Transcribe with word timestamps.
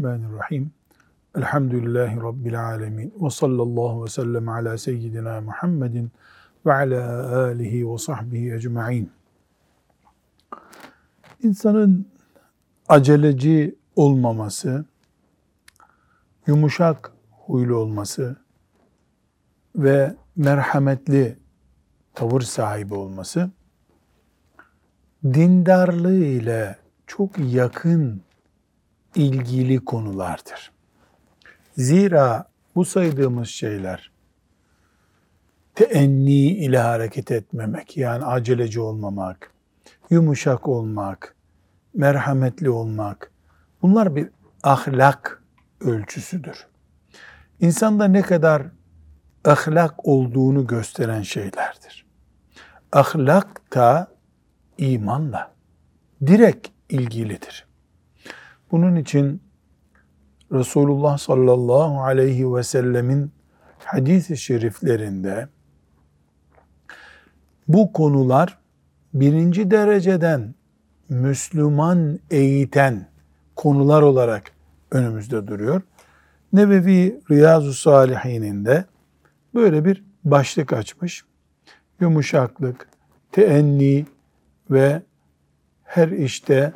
Bismillahirrahmanirrahim. 0.00 0.72
Elhamdülillahi 1.36 2.16
Rabbil 2.16 2.64
alemin. 2.64 3.14
Ve 3.20 3.30
sallallahu 3.30 4.04
ve 4.04 4.08
sellem 4.08 4.48
ala 4.48 4.78
seyyidina 4.78 5.40
Muhammedin 5.40 6.10
ve 6.66 6.72
ala 6.72 7.36
alihi 7.36 7.92
ve 7.92 7.98
sahbihi 7.98 8.54
ecma'in. 8.54 9.10
İnsanın 11.42 12.06
aceleci 12.88 13.78
olmaması, 13.96 14.84
yumuşak 16.46 17.12
huylu 17.30 17.76
olması 17.76 18.36
ve 19.76 20.16
merhametli 20.36 21.38
tavır 22.14 22.40
sahibi 22.40 22.94
olması 22.94 23.50
dindarlığı 25.24 26.24
ile 26.24 26.76
çok 27.06 27.30
yakın 27.38 28.22
ilgili 29.14 29.84
konulardır. 29.84 30.72
Zira 31.76 32.50
bu 32.74 32.84
saydığımız 32.84 33.48
şeyler 33.48 34.10
teenni 35.74 36.46
ile 36.46 36.78
hareket 36.78 37.30
etmemek, 37.30 37.96
yani 37.96 38.24
aceleci 38.24 38.80
olmamak, 38.80 39.52
yumuşak 40.10 40.68
olmak, 40.68 41.34
merhametli 41.94 42.70
olmak, 42.70 43.32
bunlar 43.82 44.16
bir 44.16 44.28
ahlak 44.62 45.42
ölçüsüdür. 45.80 46.66
İnsanda 47.60 48.04
ne 48.04 48.22
kadar 48.22 48.62
ahlak 49.44 50.06
olduğunu 50.06 50.66
gösteren 50.66 51.22
şeylerdir. 51.22 52.06
Ahlak 52.92 53.74
da 53.74 54.08
imanla 54.78 55.54
direkt 56.26 56.68
ilgilidir. 56.88 57.69
Bunun 58.72 58.96
için 58.96 59.42
Resulullah 60.52 61.18
sallallahu 61.18 62.02
aleyhi 62.02 62.54
ve 62.54 62.62
sellemin 62.62 63.32
hadis-i 63.84 64.36
şeriflerinde 64.36 65.48
bu 67.68 67.92
konular 67.92 68.58
birinci 69.14 69.70
dereceden 69.70 70.54
Müslüman 71.08 72.18
eğiten 72.30 73.08
konular 73.56 74.02
olarak 74.02 74.52
önümüzde 74.90 75.46
duruyor. 75.46 75.82
Nebevi 76.52 77.20
Riyazu 77.30 77.72
Salihin'inde 77.72 78.84
böyle 79.54 79.84
bir 79.84 80.04
başlık 80.24 80.72
açmış. 80.72 81.24
Yumuşaklık, 82.00 82.88
teenni 83.32 84.06
ve 84.70 85.02
her 85.84 86.08
işte 86.08 86.72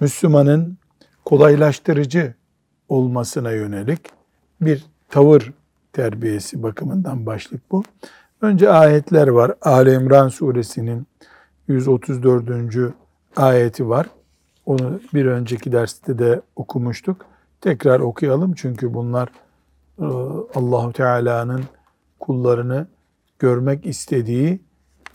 Müslümanın 0.00 0.78
kolaylaştırıcı 1.24 2.34
olmasına 2.88 3.50
yönelik 3.50 4.00
bir 4.60 4.84
tavır 5.08 5.52
terbiyesi 5.92 6.62
bakımından 6.62 7.26
başlık 7.26 7.70
bu. 7.70 7.82
Önce 8.40 8.70
ayetler 8.70 9.28
var. 9.28 9.54
Ali 9.62 9.94
İmran 9.94 10.28
suresinin 10.28 11.06
134. 11.68 12.94
ayeti 13.36 13.88
var. 13.88 14.06
Onu 14.66 15.00
bir 15.14 15.26
önceki 15.26 15.72
derste 15.72 16.18
de 16.18 16.40
okumuştuk. 16.56 17.26
Tekrar 17.60 18.00
okuyalım 18.00 18.54
çünkü 18.54 18.94
bunlar 18.94 19.28
e, 19.98 20.04
Allahu 20.54 20.92
Teala'nın 20.92 21.64
kullarını 22.20 22.86
görmek 23.38 23.86
istediği 23.86 24.60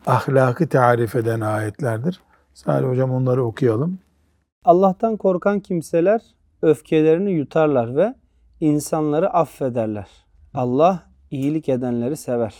ahlakı 0.06 0.69
tarif 0.69 1.16
eden 1.16 1.41
ayetlerdir. 1.41 2.22
Salih 2.53 2.88
hocam 2.88 3.12
onları 3.12 3.44
okuyalım. 3.44 4.00
Allah'tan 4.67 5.17
korkan 5.17 5.59
kimseler 5.59 6.22
öfkelerini 6.61 7.31
yutarlar 7.31 7.95
ve 7.95 8.13
insanları 8.59 9.29
affederler. 9.29 10.07
Allah 10.53 11.03
iyilik 11.31 11.69
edenleri 11.69 12.17
sever. 12.17 12.55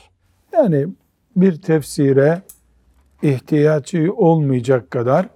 Yani 0.54 0.88
bir 1.36 1.62
tefsire 1.62 2.42
ihtiyacı 3.22 4.14
olmayacak 4.14 4.92
kadar 4.92 5.30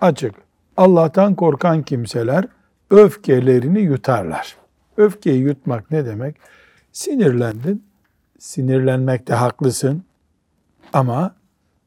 açık. 0.00 0.34
Allah'tan 0.76 1.34
korkan 1.34 1.82
kimseler 1.82 2.44
öfkelerini 2.90 3.80
yutarlar. 3.80 4.56
Öfkeyi 4.96 5.40
yutmak 5.40 5.90
ne 5.90 6.06
demek? 6.06 6.36
Sinirlendin, 6.92 7.84
sinirlenmekte 8.38 9.34
haklısın 9.34 10.02
ama 10.92 11.34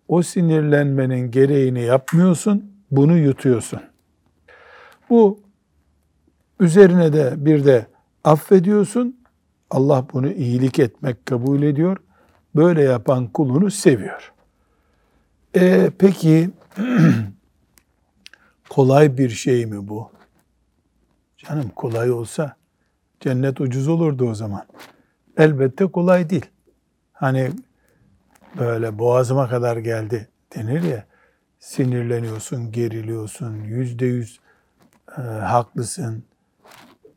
o 0.08 0.22
sinirlenmenin 0.22 1.32
gereğini 1.32 1.82
yapmıyorsun, 1.82 2.72
bunu 2.92 3.18
yutuyorsun. 3.18 3.89
Bu 5.10 5.40
üzerine 6.60 7.14
de 7.14 7.46
bir 7.46 7.66
de 7.66 7.88
affediyorsun. 8.24 9.20
Allah 9.70 10.06
bunu 10.14 10.32
iyilik 10.32 10.80
etmek 10.80 11.26
kabul 11.26 11.62
ediyor. 11.62 11.98
Böyle 12.56 12.84
yapan 12.84 13.28
kulunu 13.28 13.72
seviyor. 13.72 14.34
E, 15.56 15.92
peki 15.98 16.50
kolay 18.70 19.18
bir 19.18 19.30
şey 19.30 19.66
mi 19.66 19.88
bu? 19.88 20.12
Canım 21.38 21.70
kolay 21.76 22.12
olsa 22.12 22.56
cennet 23.20 23.62
ucuz 23.62 23.88
olurdu 23.88 24.30
o 24.30 24.36
zaman. 24.36 24.66
Elbette 25.38 25.86
kolay 25.86 26.30
değil. 26.30 26.46
Hani 27.14 27.52
böyle 28.60 29.00
boğazıma 29.00 29.50
kadar 29.50 29.78
geldi 29.78 30.28
denir 30.56 30.84
ya 30.84 31.06
sinirleniyorsun, 31.60 32.72
geriliyorsun, 32.72 33.56
yüzde 33.64 34.06
yüz 34.06 34.40
e, 35.18 35.22
haklısın, 35.22 36.24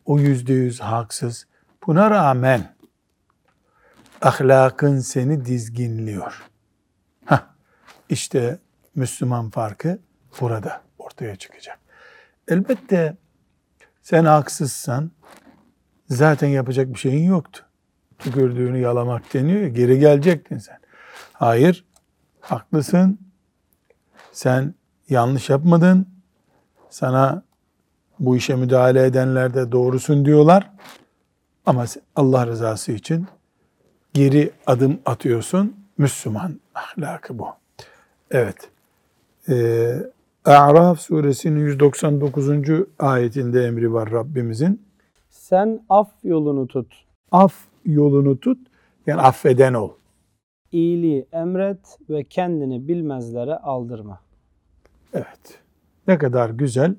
o 0.05 0.19
yüzde 0.19 0.53
yüz 0.53 0.81
haksız. 0.81 1.47
Buna 1.87 2.11
rağmen 2.11 2.75
ahlakın 4.23 4.99
seni 4.99 5.45
dizginliyor. 5.45 6.43
Heh, 7.25 7.43
işte 8.09 8.59
Müslüman 8.95 9.51
farkı 9.51 9.99
burada 10.41 10.83
ortaya 10.99 11.37
çıkacak. 11.37 11.79
Elbette 12.49 13.17
sen 14.03 14.25
haksızsan 14.25 15.11
zaten 16.09 16.49
yapacak 16.49 16.89
bir 16.89 16.99
şeyin 16.99 17.29
yoktu. 17.29 17.65
Tükürdüğünü 18.19 18.79
yalamak 18.79 19.35
deniyor 19.35 19.61
ya, 19.61 19.69
geri 19.69 19.99
gelecektin 19.99 20.59
sen. 20.59 20.79
Hayır, 21.33 21.85
haklısın. 22.41 23.19
Sen 24.33 24.75
yanlış 25.09 25.51
yapmadın. 25.51 26.09
Sana 26.91 27.43
bu 28.23 28.37
işe 28.37 28.57
müdahale 28.57 29.05
edenler 29.05 29.55
de 29.55 29.73
doğrusun 29.73 30.25
diyorlar. 30.25 30.71
Ama 31.67 31.85
Allah 32.17 32.47
rızası 32.47 32.93
için 32.93 33.27
geri 34.15 34.51
adım 34.67 34.99
atıyorsun. 35.07 35.77
Müslüman 35.99 36.61
ahlakı 36.75 37.39
bu. 37.39 37.47
Evet. 38.31 38.71
Ee, 39.49 39.95
A'raf 40.45 41.01
suresinin 41.01 41.61
199. 41.61 42.49
ayetinde 42.99 43.65
emri 43.65 43.93
var 43.93 44.11
Rabbimizin. 44.11 44.83
Sen 45.31 45.81
af 45.89 46.11
yolunu 46.25 46.67
tut. 46.67 47.05
Af 47.33 47.55
yolunu 47.85 48.41
tut. 48.41 48.59
Yani 49.07 49.21
affeden 49.21 49.75
ol. 49.75 49.91
İyiliği 50.73 51.27
emret 51.33 51.99
ve 52.11 52.25
kendini 52.25 52.89
bilmezlere 52.89 53.57
aldırma. 53.57 54.21
Evet. 55.15 55.59
Ne 56.09 56.19
kadar 56.19 56.51
güzel 56.51 56.95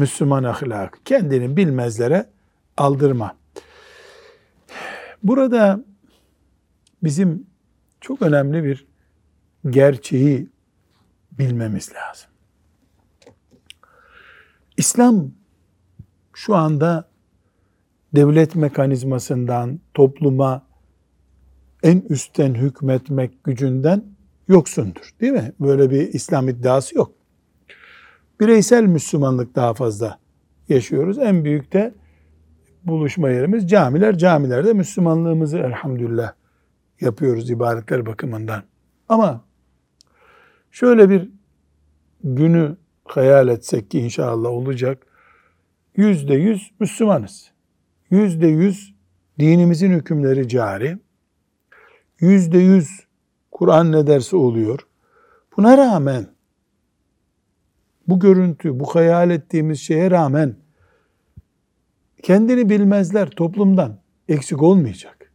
Müslüman 0.00 0.44
ahlakı. 0.44 0.98
Kendini 1.04 1.56
bilmezlere 1.56 2.26
aldırma. 2.76 3.36
Burada 5.22 5.84
bizim 7.02 7.46
çok 8.00 8.22
önemli 8.22 8.64
bir 8.64 8.86
gerçeği 9.70 10.48
bilmemiz 11.32 11.92
lazım. 11.94 12.30
İslam 14.76 15.30
şu 16.32 16.56
anda 16.56 17.08
devlet 18.14 18.54
mekanizmasından 18.54 19.80
topluma 19.94 20.66
en 21.82 22.00
üstten 22.00 22.54
hükmetmek 22.54 23.44
gücünden 23.44 24.04
yoksundur. 24.48 25.10
Değil 25.20 25.32
mi? 25.32 25.52
Böyle 25.60 25.90
bir 25.90 26.14
İslam 26.14 26.48
iddiası 26.48 26.96
yok. 26.96 27.19
Bireysel 28.40 28.84
Müslümanlık 28.84 29.54
daha 29.54 29.74
fazla 29.74 30.18
yaşıyoruz. 30.68 31.18
En 31.18 31.44
büyük 31.44 31.72
de 31.72 31.94
buluşma 32.84 33.30
yerimiz 33.30 33.70
camiler. 33.70 34.18
Camilerde 34.18 34.72
Müslümanlığımızı 34.72 35.58
elhamdülillah 35.58 36.32
yapıyoruz 37.00 37.50
ibadetler 37.50 38.06
bakımından. 38.06 38.62
Ama 39.08 39.44
şöyle 40.70 41.10
bir 41.10 41.30
günü 42.24 42.76
hayal 43.04 43.48
etsek 43.48 43.90
ki 43.90 44.00
inşallah 44.00 44.50
olacak. 44.50 45.06
Yüzde 45.96 46.34
yüz 46.34 46.70
Müslümanız. 46.80 47.50
Yüzde 48.10 48.46
yüz 48.46 48.94
dinimizin 49.38 49.90
hükümleri 49.90 50.48
cari. 50.48 50.98
Yüzde 52.20 52.58
yüz 52.58 53.06
Kur'an 53.50 53.92
ne 53.92 54.06
derse 54.06 54.36
oluyor. 54.36 54.86
Buna 55.56 55.78
rağmen 55.78 56.26
bu 58.10 58.20
görüntü, 58.20 58.80
bu 58.80 58.94
hayal 58.94 59.30
ettiğimiz 59.30 59.80
şeye 59.80 60.10
rağmen 60.10 60.54
kendini 62.22 62.68
bilmezler 62.68 63.30
toplumdan 63.30 63.96
eksik 64.28 64.62
olmayacak. 64.62 65.32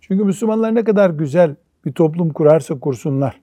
Çünkü 0.00 0.24
Müslümanlar 0.24 0.74
ne 0.74 0.84
kadar 0.84 1.10
güzel 1.10 1.56
bir 1.84 1.92
toplum 1.92 2.30
kurarsa 2.30 2.80
kursunlar. 2.80 3.40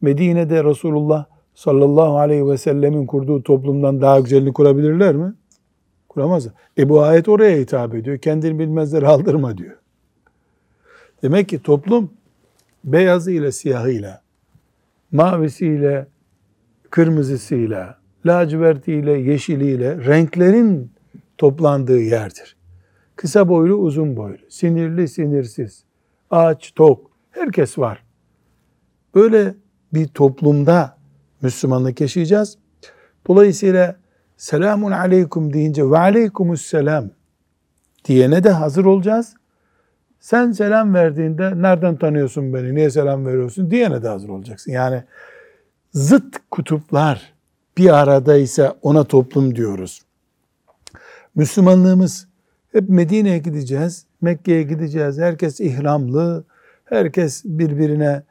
Medine'de 0.00 0.64
Resulullah 0.64 1.24
sallallahu 1.54 2.18
aleyhi 2.18 2.46
ve 2.46 2.58
sellemin 2.58 3.06
kurduğu 3.06 3.42
toplumdan 3.42 4.00
daha 4.00 4.20
güzelini 4.20 4.52
kurabilirler 4.52 5.14
mi? 5.14 5.34
Kuramazlar. 6.08 6.54
E 6.78 6.88
bu 6.88 7.02
ayet 7.02 7.28
oraya 7.28 7.58
hitap 7.58 7.94
ediyor. 7.94 8.18
Kendini 8.18 8.58
bilmezleri 8.58 9.06
aldırma 9.06 9.58
diyor. 9.58 9.76
Demek 11.22 11.48
ki 11.48 11.62
toplum 11.62 12.10
beyazıyla 12.84 13.52
siyahıyla, 13.52 14.22
mavisiyle, 15.12 16.06
kırmızısıyla, 16.94 17.98
lacivertiyle, 18.26 19.12
yeşiliyle 19.12 19.96
renklerin 20.06 20.92
toplandığı 21.38 22.00
yerdir. 22.00 22.56
Kısa 23.16 23.48
boylu, 23.48 23.74
uzun 23.74 24.16
boylu, 24.16 24.38
sinirli, 24.48 25.08
sinirsiz, 25.08 25.84
aç, 26.30 26.72
tok, 26.74 27.10
herkes 27.30 27.78
var. 27.78 28.04
Böyle 29.14 29.54
bir 29.94 30.08
toplumda 30.08 30.96
Müslümanlık 31.42 32.00
yaşayacağız. 32.00 32.58
Dolayısıyla 33.26 33.96
selamun 34.36 34.90
aleyküm 34.90 35.52
deyince 35.52 35.90
ve 35.90 35.98
aleykumus 35.98 36.62
selam 36.62 37.10
diyene 38.04 38.44
de 38.44 38.50
hazır 38.50 38.84
olacağız. 38.84 39.34
Sen 40.20 40.52
selam 40.52 40.94
verdiğinde 40.94 41.62
nereden 41.62 41.96
tanıyorsun 41.96 42.54
beni, 42.54 42.74
niye 42.74 42.90
selam 42.90 43.26
veriyorsun 43.26 43.70
diyene 43.70 44.02
de 44.02 44.08
hazır 44.08 44.28
olacaksın. 44.28 44.72
Yani 44.72 45.04
zıt 45.94 46.36
kutuplar 46.50 47.32
bir 47.78 47.98
aradaysa 47.98 48.76
ona 48.82 49.04
toplum 49.04 49.56
diyoruz. 49.56 50.02
Müslümanlığımız 51.34 52.28
hep 52.72 52.88
Medine'ye 52.88 53.38
gideceğiz, 53.38 54.06
Mekke'ye 54.20 54.62
gideceğiz. 54.62 55.18
Herkes 55.18 55.60
ihramlı, 55.60 56.44
herkes 56.84 57.44
birbirine 57.44 58.22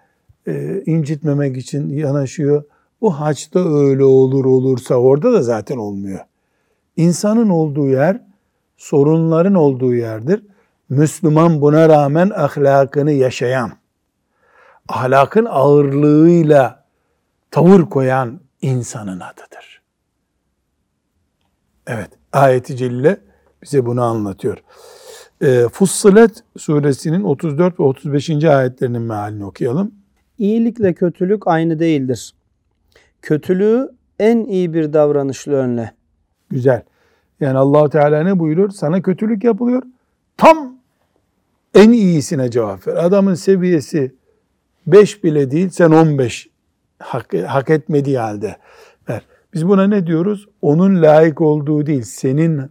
e, 0.48 0.83
incitmemek 0.86 1.57
için 1.57 1.89
yanaşıyor. 1.89 2.63
Bu 3.01 3.19
haçta 3.19 3.60
öyle 3.60 4.04
olur 4.04 4.45
olursa 4.45 4.95
orada 4.95 5.33
da 5.33 5.42
zaten 5.42 5.77
olmuyor. 5.77 6.19
İnsanın 6.98 7.50
olduğu 7.50 7.89
yer 7.89 8.21
sorunların 8.77 9.56
olduğu 9.56 9.95
yerdir. 9.95 10.44
Müslüman 10.89 11.62
buna 11.62 11.89
rağmen 11.89 12.30
ahlakını 12.30 13.12
yaşayan, 13.12 13.71
ahlakın 14.88 15.45
ağırlığıyla 15.45 16.83
tavır 17.54 17.82
koyan 17.82 18.40
insanın 18.62 19.20
adıdır. 19.20 19.82
Evet, 21.88 22.10
ayeti 22.34 22.78
celile 22.78 23.18
bize 23.64 23.86
bunu 23.86 24.02
anlatıyor. 24.02 24.58
E, 25.42 25.68
Fussilet 25.72 26.44
suresinin 26.58 27.24
34 27.24 27.80
ve 27.80 27.84
35. 27.84 28.30
ayetlerinin 28.30 29.02
mealini 29.02 29.46
okuyalım. 29.46 29.92
İyilikle 30.38 30.94
kötülük 30.94 31.48
aynı 31.48 31.80
değildir. 31.80 32.34
Kötülüğü 33.22 33.90
en 34.20 34.46
iyi 34.46 34.74
bir 34.74 34.94
davranışla 34.94 35.54
önle. 35.54 35.92
Güzel. 36.50 36.82
Yani 37.40 37.58
allah 37.58 37.90
Teala 37.90 38.24
ne 38.24 38.40
buyuruyor? 38.40 38.70
Sana 38.70 39.02
kötülük 39.02 39.44
yapılıyor. 39.44 39.84
Tam 40.38 40.78
en 41.74 41.92
iyisine 41.92 42.52
cevap 42.52 42.88
ver. 42.88 42.96
Adamın 42.96 43.34
seviyesi 43.34 44.16
5 44.88 45.24
bile 45.24 45.52
değil, 45.52 45.70
sen 45.70 45.92
15 45.92 46.53
hak, 47.04 47.34
hak 47.48 47.70
etmediği 47.70 48.18
halde 48.18 48.58
ver. 49.10 49.22
Biz 49.54 49.68
buna 49.68 49.88
ne 49.88 50.08
diyoruz? 50.08 50.48
Onun 50.62 51.02
layık 51.02 51.42
olduğu 51.42 51.86
değil, 51.86 52.02
senin 52.02 52.62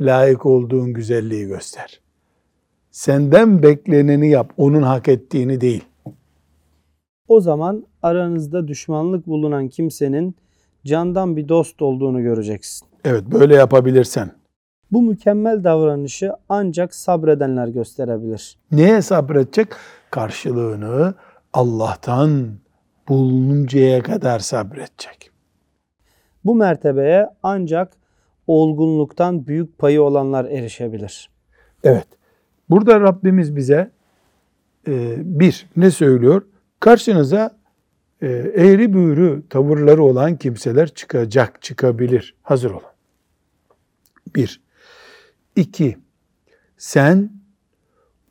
layık 0.00 0.46
olduğun 0.46 0.92
güzelliği 0.92 1.46
göster. 1.46 2.00
Senden 2.90 3.62
bekleneni 3.62 4.28
yap, 4.28 4.52
onun 4.56 4.82
hak 4.82 5.08
ettiğini 5.08 5.60
değil. 5.60 5.84
O 7.28 7.40
zaman 7.40 7.86
aranızda 8.02 8.68
düşmanlık 8.68 9.26
bulunan 9.26 9.68
kimsenin 9.68 10.36
candan 10.86 11.36
bir 11.36 11.48
dost 11.48 11.82
olduğunu 11.82 12.22
göreceksin. 12.22 12.88
Evet, 13.04 13.24
böyle 13.32 13.54
yapabilirsen. 13.54 14.30
Bu 14.92 15.02
mükemmel 15.02 15.64
davranışı 15.64 16.32
ancak 16.48 16.94
sabredenler 16.94 17.68
gösterebilir. 17.68 18.56
Neye 18.72 19.02
sabredecek? 19.02 19.68
Karşılığını 20.10 21.14
Allah'tan 21.52 22.48
bulununcaya 23.08 24.02
kadar 24.02 24.38
sabredecek. 24.38 25.30
Bu 26.44 26.54
mertebeye 26.54 27.28
ancak 27.42 27.92
olgunluktan 28.46 29.46
büyük 29.46 29.78
payı 29.78 30.02
olanlar 30.02 30.44
erişebilir. 30.44 31.30
Evet. 31.84 32.06
Burada 32.70 33.00
Rabbimiz 33.00 33.56
bize 33.56 33.90
e, 34.88 35.14
bir 35.18 35.66
ne 35.76 35.90
söylüyor? 35.90 36.42
Karşınıza 36.80 37.56
e, 38.22 38.26
eğri 38.54 38.92
büğrü 38.92 39.42
tavırları 39.50 40.02
olan 40.02 40.36
kimseler 40.36 40.88
çıkacak, 40.88 41.62
çıkabilir. 41.62 42.34
Hazır 42.42 42.70
olun. 42.70 42.82
Bir. 44.36 44.60
İki. 45.56 45.98
Sen 46.76 47.30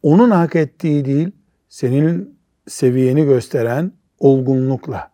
onun 0.03 0.31
hak 0.31 0.55
ettiği 0.55 1.05
değil, 1.05 1.31
senin 1.69 2.39
seviyeni 2.67 3.25
gösteren 3.25 3.91
olgunlukla, 4.21 5.11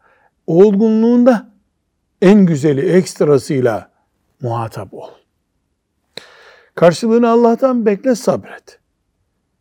olgunluğunda 0.48 1.50
en 2.21 2.45
güzeli 2.45 2.81
ekstrasıyla 2.81 3.92
muhatap 4.42 4.94
ol. 4.94 5.09
Karşılığını 6.75 7.30
Allah'tan 7.30 7.86
bekle 7.86 8.15
sabret. 8.15 8.80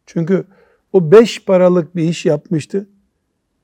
Çünkü 0.06 0.44
o 0.92 1.12
beş 1.12 1.44
paralık 1.44 1.96
bir 1.96 2.02
iş 2.02 2.26
yapmıştı. 2.26 2.88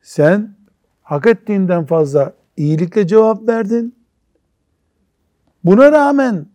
Sen 0.02 0.56
hak 1.02 1.26
ettiğinden 1.26 1.86
fazla 1.86 2.32
iyilikle 2.56 3.06
cevap 3.06 3.48
verdin. 3.48 3.94
Buna 5.64 5.92
rağmen 5.92 6.46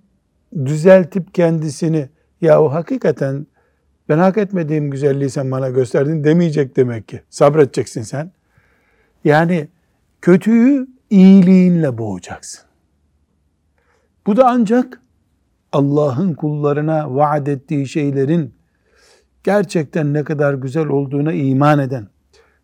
düzeltip 0.66 1.34
kendisini 1.34 2.10
ya 2.42 2.62
o 2.62 2.72
hakikaten 2.72 3.48
ben 4.10 4.18
hak 4.18 4.38
etmediğim 4.38 4.92
güzelliği 4.92 5.30
sen 5.30 5.52
bana 5.52 5.70
gösterdin 5.70 6.24
demeyecek 6.24 6.76
demek 6.76 7.08
ki. 7.08 7.22
Sabredeceksin 7.30 8.02
sen. 8.02 8.32
Yani 9.24 9.68
kötüyü 10.22 10.88
iyiliğinle 11.10 11.98
boğacaksın. 11.98 12.68
Bu 14.28 14.38
da 14.38 14.48
ancak 14.48 15.02
Allah'ın 15.72 16.34
kullarına 16.34 17.16
vaat 17.16 17.48
ettiği 17.48 17.88
şeylerin 17.88 18.54
gerçekten 19.44 20.14
ne 20.14 20.24
kadar 20.24 20.54
güzel 20.54 20.88
olduğuna 20.88 21.34
iman 21.34 21.80
eden, 21.80 22.08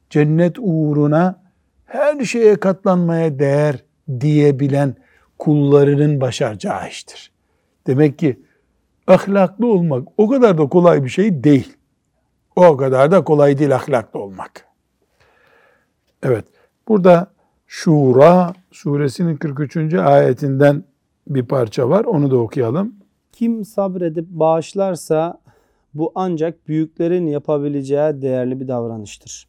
cennet 0.10 0.56
uğruna 0.60 1.44
her 1.86 2.26
şeye 2.26 2.56
katlanmaya 2.56 3.40
değer 3.40 3.84
diyebilen 4.20 4.96
kullarının 5.40 6.22
başaracağı 6.22 6.90
iştir. 6.90 7.32
Demek 7.88 8.20
ki 8.20 8.40
ahlaklı 9.08 9.68
olmak 9.68 10.08
o 10.18 10.30
kadar 10.30 10.58
da 10.58 10.70
kolay 10.70 11.04
bir 11.04 11.10
şey 11.10 11.44
değil. 11.44 11.74
O 12.56 12.78
kadar 12.78 13.12
da 13.12 13.24
kolay 13.24 13.58
değil 13.58 13.76
ahlaklı 13.76 14.20
olmak. 14.20 14.73
Evet, 16.24 16.46
burada 16.88 17.34
Şura 17.68 18.54
suresinin 18.72 19.36
43. 19.38 19.94
ayetinden 19.94 20.84
bir 21.28 21.46
parça 21.46 21.90
var. 21.90 22.06
Onu 22.06 22.32
da 22.32 22.38
okuyalım. 22.38 22.96
Kim 23.32 23.66
sabredip 23.66 24.26
bağışlarsa 24.30 25.42
bu 25.94 26.12
ancak 26.16 26.68
büyüklerin 26.68 27.28
yapabileceği 27.28 28.22
değerli 28.22 28.60
bir 28.60 28.68
davranıştır. 28.68 29.48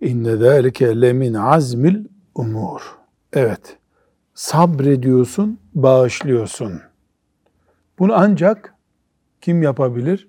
İnne 0.00 0.36
zâlike 0.36 1.00
lemin 1.00 1.34
azmil 1.34 2.04
umur. 2.34 2.80
Evet, 3.32 3.76
sabrediyorsun, 4.34 5.58
bağışlıyorsun. 5.74 6.80
Bunu 7.98 8.12
ancak 8.14 8.74
kim 9.40 9.62
yapabilir? 9.62 10.28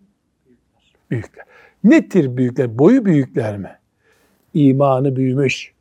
Büyükler. 1.11 1.45
Nedir 1.83 2.37
büyükler? 2.37 2.79
Boyu 2.79 3.05
büyükler 3.05 3.57
mi? 3.57 3.71
İmanı 4.55 5.15
büyümüş, 5.15 5.73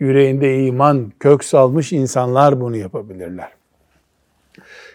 yüreğinde 0.00 0.64
iman 0.64 1.12
kök 1.20 1.44
salmış 1.44 1.92
insanlar 1.92 2.60
bunu 2.60 2.76
yapabilirler. 2.76 3.48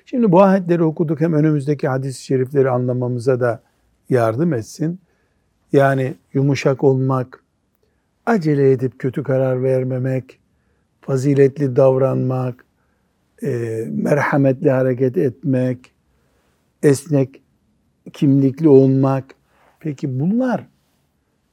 Şimdi 0.05 0.31
bu 0.31 0.41
ayetleri 0.41 0.83
okuduk 0.83 1.21
hem 1.21 1.33
önümüzdeki 1.33 1.87
hadis-i 1.87 2.23
şerifleri 2.23 2.69
anlamamıza 2.69 3.39
da 3.39 3.61
yardım 4.09 4.53
etsin. 4.53 4.99
Yani 5.73 6.15
yumuşak 6.33 6.83
olmak, 6.83 7.43
acele 8.25 8.71
edip 8.71 8.99
kötü 8.99 9.23
karar 9.23 9.63
vermemek, 9.63 10.39
faziletli 11.01 11.75
davranmak, 11.75 12.65
e, 13.43 13.83
merhametli 13.91 14.71
hareket 14.71 15.17
etmek, 15.17 15.91
esnek 16.83 17.41
kimlikli 18.13 18.69
olmak. 18.69 19.25
Peki 19.79 20.19
bunlar 20.19 20.67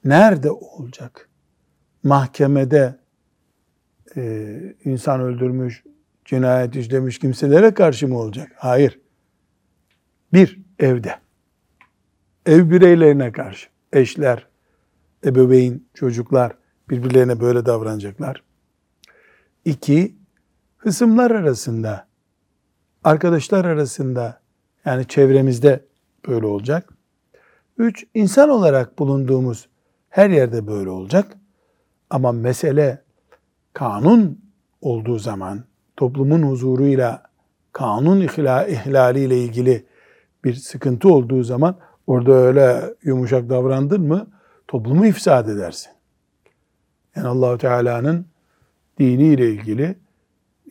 nerede 0.04 0.50
olacak? 0.50 1.28
Mahkemede 2.02 2.98
e, 4.16 4.74
insan 4.84 5.20
öldürmüş, 5.20 5.84
cinayet 6.24 6.76
işlemiş 6.76 7.18
kimselere 7.18 7.74
karşı 7.74 8.08
mı 8.08 8.18
olacak? 8.18 8.52
Hayır. 8.56 9.00
Bir, 10.32 10.60
evde. 10.78 11.14
Ev 12.46 12.70
bireylerine 12.70 13.32
karşı. 13.32 13.68
Eşler, 13.92 14.46
ebeveyn, 15.24 15.86
çocuklar 15.94 16.52
birbirlerine 16.90 17.40
böyle 17.40 17.66
davranacaklar. 17.66 18.42
İki, 19.64 20.16
hısımlar 20.76 21.30
arasında, 21.30 22.08
arkadaşlar 23.04 23.64
arasında, 23.64 24.40
yani 24.84 25.06
çevremizde 25.06 25.84
böyle 26.28 26.46
olacak. 26.46 26.92
Üç, 27.78 28.06
insan 28.14 28.48
olarak 28.48 28.98
bulunduğumuz 28.98 29.68
her 30.08 30.30
yerde 30.30 30.66
böyle 30.66 30.90
olacak. 30.90 31.36
Ama 32.12 32.32
mesele 32.32 33.02
kanun 33.72 34.38
olduğu 34.80 35.18
zaman, 35.18 35.64
toplumun 35.96 36.42
huzuruyla, 36.42 37.22
kanun 37.72 38.20
ihla, 38.20 38.66
ihlaliyle 38.66 39.38
ilgili 39.38 39.86
bir 40.44 40.54
sıkıntı 40.54 41.08
olduğu 41.08 41.42
zaman, 41.42 41.76
orada 42.06 42.32
öyle 42.32 42.94
yumuşak 43.02 43.48
davrandın 43.48 44.02
mı, 44.02 44.26
toplumu 44.68 45.06
ifsad 45.06 45.48
edersin. 45.48 45.92
Yani 47.16 47.28
Allahu 47.28 47.58
Teala'nın 47.58 48.26
diniyle 48.98 49.50
ilgili 49.50 49.96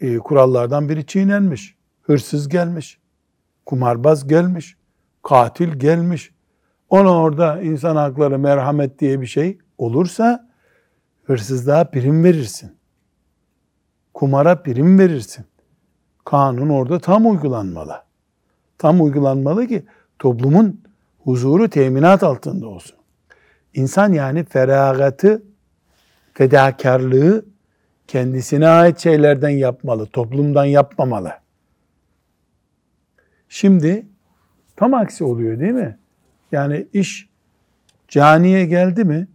e, 0.01 0.17
kurallardan 0.17 0.89
biri 0.89 1.05
çiğnenmiş. 1.05 1.75
Hırsız 2.01 2.49
gelmiş, 2.49 2.99
kumarbaz 3.65 4.27
gelmiş, 4.27 4.77
katil 5.23 5.73
gelmiş. 5.73 6.33
Ona 6.89 7.17
orada 7.17 7.61
insan 7.61 7.95
hakları, 7.95 8.39
merhamet 8.39 8.99
diye 8.99 9.21
bir 9.21 9.27
şey 9.27 9.57
olursa 9.77 10.50
hırsızlığa 11.23 11.83
prim 11.83 12.23
verirsin. 12.23 12.75
Kumara 14.13 14.63
prim 14.63 14.99
verirsin. 14.99 15.45
Kanun 16.25 16.69
orada 16.69 16.99
tam 16.99 17.31
uygulanmalı. 17.31 18.03
Tam 18.77 19.01
uygulanmalı 19.01 19.67
ki 19.67 19.85
toplumun 20.19 20.81
huzuru 21.19 21.69
teminat 21.69 22.23
altında 22.23 22.67
olsun. 22.67 22.97
İnsan 23.73 24.13
yani 24.13 24.43
feragatı, 24.43 25.43
fedakarlığı 26.33 27.45
kendisine 28.07 28.67
ait 28.67 28.99
şeylerden 28.99 29.49
yapmalı, 29.49 30.05
toplumdan 30.05 30.65
yapmamalı. 30.65 31.31
Şimdi 33.49 34.05
tam 34.75 34.93
aksi 34.93 35.23
oluyor 35.23 35.59
değil 35.59 35.71
mi? 35.71 35.97
Yani 36.51 36.87
iş 36.93 37.29
caniye 38.07 38.65
geldi 38.65 39.03
mi 39.03 39.27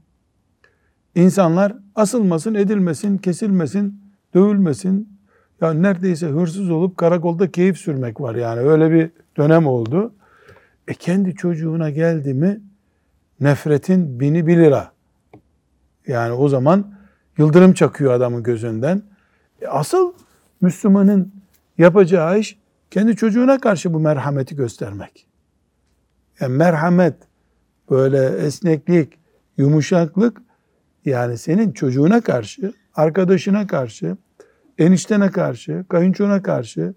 insanlar 1.17 1.77
asılmasın, 1.95 2.55
edilmesin, 2.55 3.19
kesilmesin, 3.19 4.01
dövülmesin. 4.35 5.17
Ya 5.61 5.73
neredeyse 5.73 6.27
hırsız 6.27 6.71
olup 6.71 6.97
karakolda 6.97 7.51
keyif 7.51 7.79
sürmek 7.79 8.21
var 8.21 8.35
yani 8.35 8.61
öyle 8.61 8.91
bir 8.91 9.11
dönem 9.37 9.67
oldu. 9.67 10.13
E 10.89 10.95
kendi 10.95 11.35
çocuğuna 11.35 11.91
geldi 11.91 12.35
mi 12.35 12.61
nefretin 13.41 14.21
bini 14.21 14.47
bir 14.47 14.57
lira. 14.57 14.93
Yani 16.07 16.33
o 16.33 16.49
zaman 16.49 16.95
yıldırım 17.39 17.73
çakıyor 17.73 18.13
adamın 18.13 18.43
gözünden. 18.43 19.03
E 19.63 19.67
asıl 19.67 20.13
Müslümanın 20.61 21.33
yapacağı 21.79 22.39
iş 22.39 22.59
kendi 22.91 23.17
çocuğuna 23.17 23.61
karşı 23.61 23.95
bu 23.95 24.01
merhameti 24.01 24.57
göstermek. 24.57 25.27
Yani 26.41 26.57
merhamet, 26.57 27.15
böyle 27.91 28.27
esneklik, 28.27 29.19
yumuşaklık 29.57 30.46
yani 31.07 31.39
senin 31.39 31.73
çocuğuna 31.73 32.21
karşı, 32.21 32.73
arkadaşına 32.95 33.67
karşı, 33.67 34.17
eniştene 34.79 35.31
karşı, 35.31 35.85
kayınçona 35.89 36.43
karşı, 36.43 36.95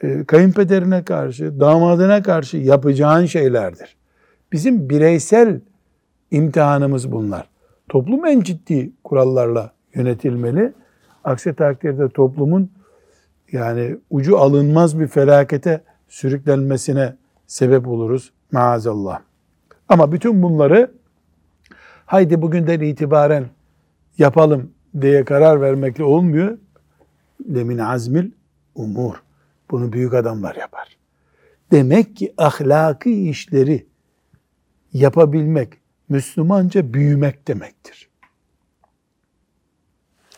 e, 0.00 0.24
kayınpederine 0.24 1.04
karşı, 1.04 1.60
damadına 1.60 2.22
karşı 2.22 2.56
yapacağın 2.56 3.26
şeylerdir. 3.26 3.96
Bizim 4.52 4.90
bireysel 4.90 5.60
imtihanımız 6.30 7.12
bunlar. 7.12 7.48
Toplum 7.88 8.26
en 8.26 8.40
ciddi 8.40 8.92
kurallarla 9.04 9.72
yönetilmeli. 9.94 10.72
Aksi 11.24 11.54
takdirde 11.54 12.08
toplumun 12.08 12.70
yani 13.52 13.96
ucu 14.10 14.38
alınmaz 14.38 15.00
bir 15.00 15.06
felakete 15.06 15.80
sürüklenmesine 16.08 17.14
sebep 17.46 17.88
oluruz 17.88 18.32
maazallah. 18.52 19.20
Ama 19.88 20.12
bütün 20.12 20.42
bunları 20.42 20.90
haydi 22.08 22.42
bugünden 22.42 22.80
itibaren 22.80 23.50
yapalım 24.18 24.72
diye 25.00 25.24
karar 25.24 25.60
vermekle 25.60 26.04
olmuyor. 26.04 26.58
Lemin 27.54 27.78
azmil 27.78 28.30
umur. 28.74 29.22
Bunu 29.70 29.92
büyük 29.92 30.14
adamlar 30.14 30.56
yapar. 30.56 30.96
Demek 31.70 32.16
ki 32.16 32.34
ahlaki 32.38 33.28
işleri 33.30 33.86
yapabilmek 34.92 35.72
Müslümanca 36.08 36.94
büyümek 36.94 37.48
demektir. 37.48 38.08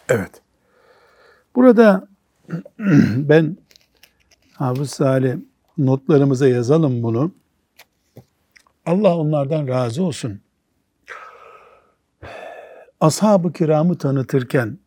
Evet. 0.08 0.42
Burada 1.54 2.08
ben 3.16 3.56
Hafız 4.52 4.90
Salih 4.90 5.34
notlarımıza 5.78 6.48
yazalım 6.48 7.02
bunu. 7.02 7.32
Allah 8.86 9.16
onlardan 9.16 9.68
razı 9.68 10.02
olsun. 10.02 10.40
Ashab-ı 13.00 13.52
kiramı 13.52 13.98
tanıtırken 13.98 14.78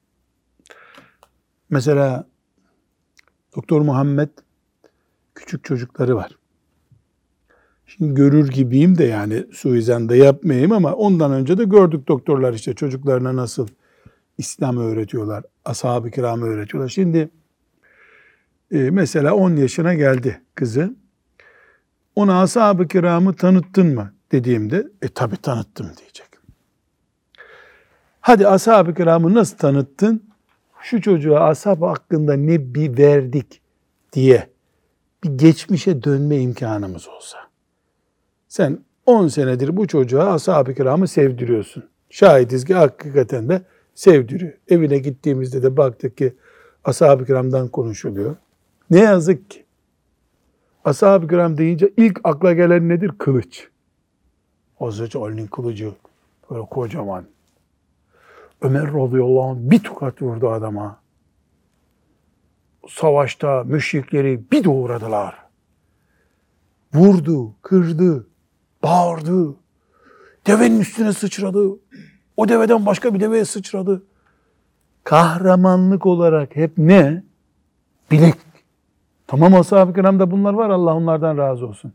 mesela 1.69 2.27
Doktor 3.55 3.81
Muhammed 3.81 4.29
küçük 5.35 5.63
çocukları 5.63 6.15
var. 6.15 6.37
Şimdi 7.85 8.13
görür 8.13 8.49
gibiyim 8.49 8.97
de 8.97 9.03
yani 9.03 9.45
suizan 9.53 10.09
da 10.09 10.15
yapmayayım 10.15 10.71
ama 10.71 10.93
ondan 10.93 11.31
önce 11.31 11.57
de 11.57 11.63
gördük 11.63 12.07
doktorlar 12.07 12.53
işte 12.53 12.73
çocuklarına 12.73 13.35
nasıl 13.35 13.67
İslam 14.37 14.77
öğretiyorlar, 14.77 15.43
ashab-ı 15.65 16.11
kiramı 16.11 16.45
öğretiyorlar. 16.45 16.89
Şimdi 16.89 17.29
e, 18.71 18.77
mesela 18.77 19.35
10 19.35 19.55
yaşına 19.55 19.93
geldi 19.93 20.41
kızı. 20.55 20.95
Ona 22.15 22.41
ashab-ı 22.41 22.87
kiramı 22.87 23.33
tanıttın 23.35 23.95
mı 23.95 24.13
dediğimde 24.31 24.87
e 25.01 25.07
tabi 25.07 25.37
tanıttım 25.37 25.91
diyecek. 25.97 26.22
Hadi 28.25 28.47
ashab-ı 28.47 28.93
kiramı 28.93 29.33
nasıl 29.33 29.57
tanıttın? 29.57 30.23
Şu 30.81 31.01
çocuğa 31.01 31.39
ashab 31.39 31.81
hakkında 31.81 32.33
ne 32.33 32.73
bir 32.75 32.97
verdik 32.97 33.61
diye 34.13 34.49
bir 35.23 35.29
geçmişe 35.29 36.03
dönme 36.03 36.37
imkanımız 36.37 37.07
olsa. 37.07 37.37
Sen 38.47 38.79
10 39.05 39.27
senedir 39.27 39.77
bu 39.77 39.87
çocuğa 39.87 40.33
ashab-ı 40.33 40.75
kiramı 40.75 41.07
sevdiriyorsun. 41.07 41.83
Şahidiz 42.09 42.65
ki 42.65 42.73
hakikaten 42.73 43.49
de 43.49 43.61
sevdiriyor. 43.95 44.53
Evine 44.67 44.97
gittiğimizde 44.97 45.63
de 45.63 45.77
baktık 45.77 46.17
ki 46.17 46.33
ashab-ı 46.83 47.25
kiramdan 47.25 47.67
konuşuluyor. 47.67 48.35
Ne 48.89 48.99
yazık 48.99 49.49
ki 49.51 49.65
ashab-ı 50.85 51.27
kiram 51.27 51.57
deyince 51.57 51.93
ilk 51.97 52.19
akla 52.23 52.53
gelen 52.53 52.89
nedir? 52.89 53.11
Kılıç. 53.17 53.67
Hazreti 54.79 55.17
Ali'nin 55.17 55.47
kılıcı 55.47 55.91
böyle 56.51 56.65
kocaman. 56.65 57.32
Ömer 58.63 58.87
radıyallahu 58.87 59.43
anh 59.43 59.57
bir 59.57 59.79
tokat 59.79 60.21
vurdu 60.21 60.49
adama. 60.49 60.99
Savaşta 62.89 63.63
müşrikleri 63.63 64.41
bir 64.51 64.63
doğradılar. 64.63 65.35
Vurdu, 66.93 67.55
kırdı, 67.61 68.27
bağırdı. 68.83 69.55
Devenin 70.47 70.79
üstüne 70.79 71.13
sıçradı. 71.13 71.69
O 72.37 72.49
deveden 72.49 72.85
başka 72.85 73.13
bir 73.13 73.19
deveye 73.19 73.45
sıçradı. 73.45 74.03
Kahramanlık 75.03 76.05
olarak 76.05 76.55
hep 76.55 76.77
ne? 76.77 77.23
Bilek. 78.11 78.35
Tamam 79.27 79.55
ashab-ı 79.55 79.93
kiramda 79.93 80.31
bunlar 80.31 80.53
var. 80.53 80.69
Allah 80.69 80.95
onlardan 80.95 81.37
razı 81.37 81.67
olsun. 81.67 81.93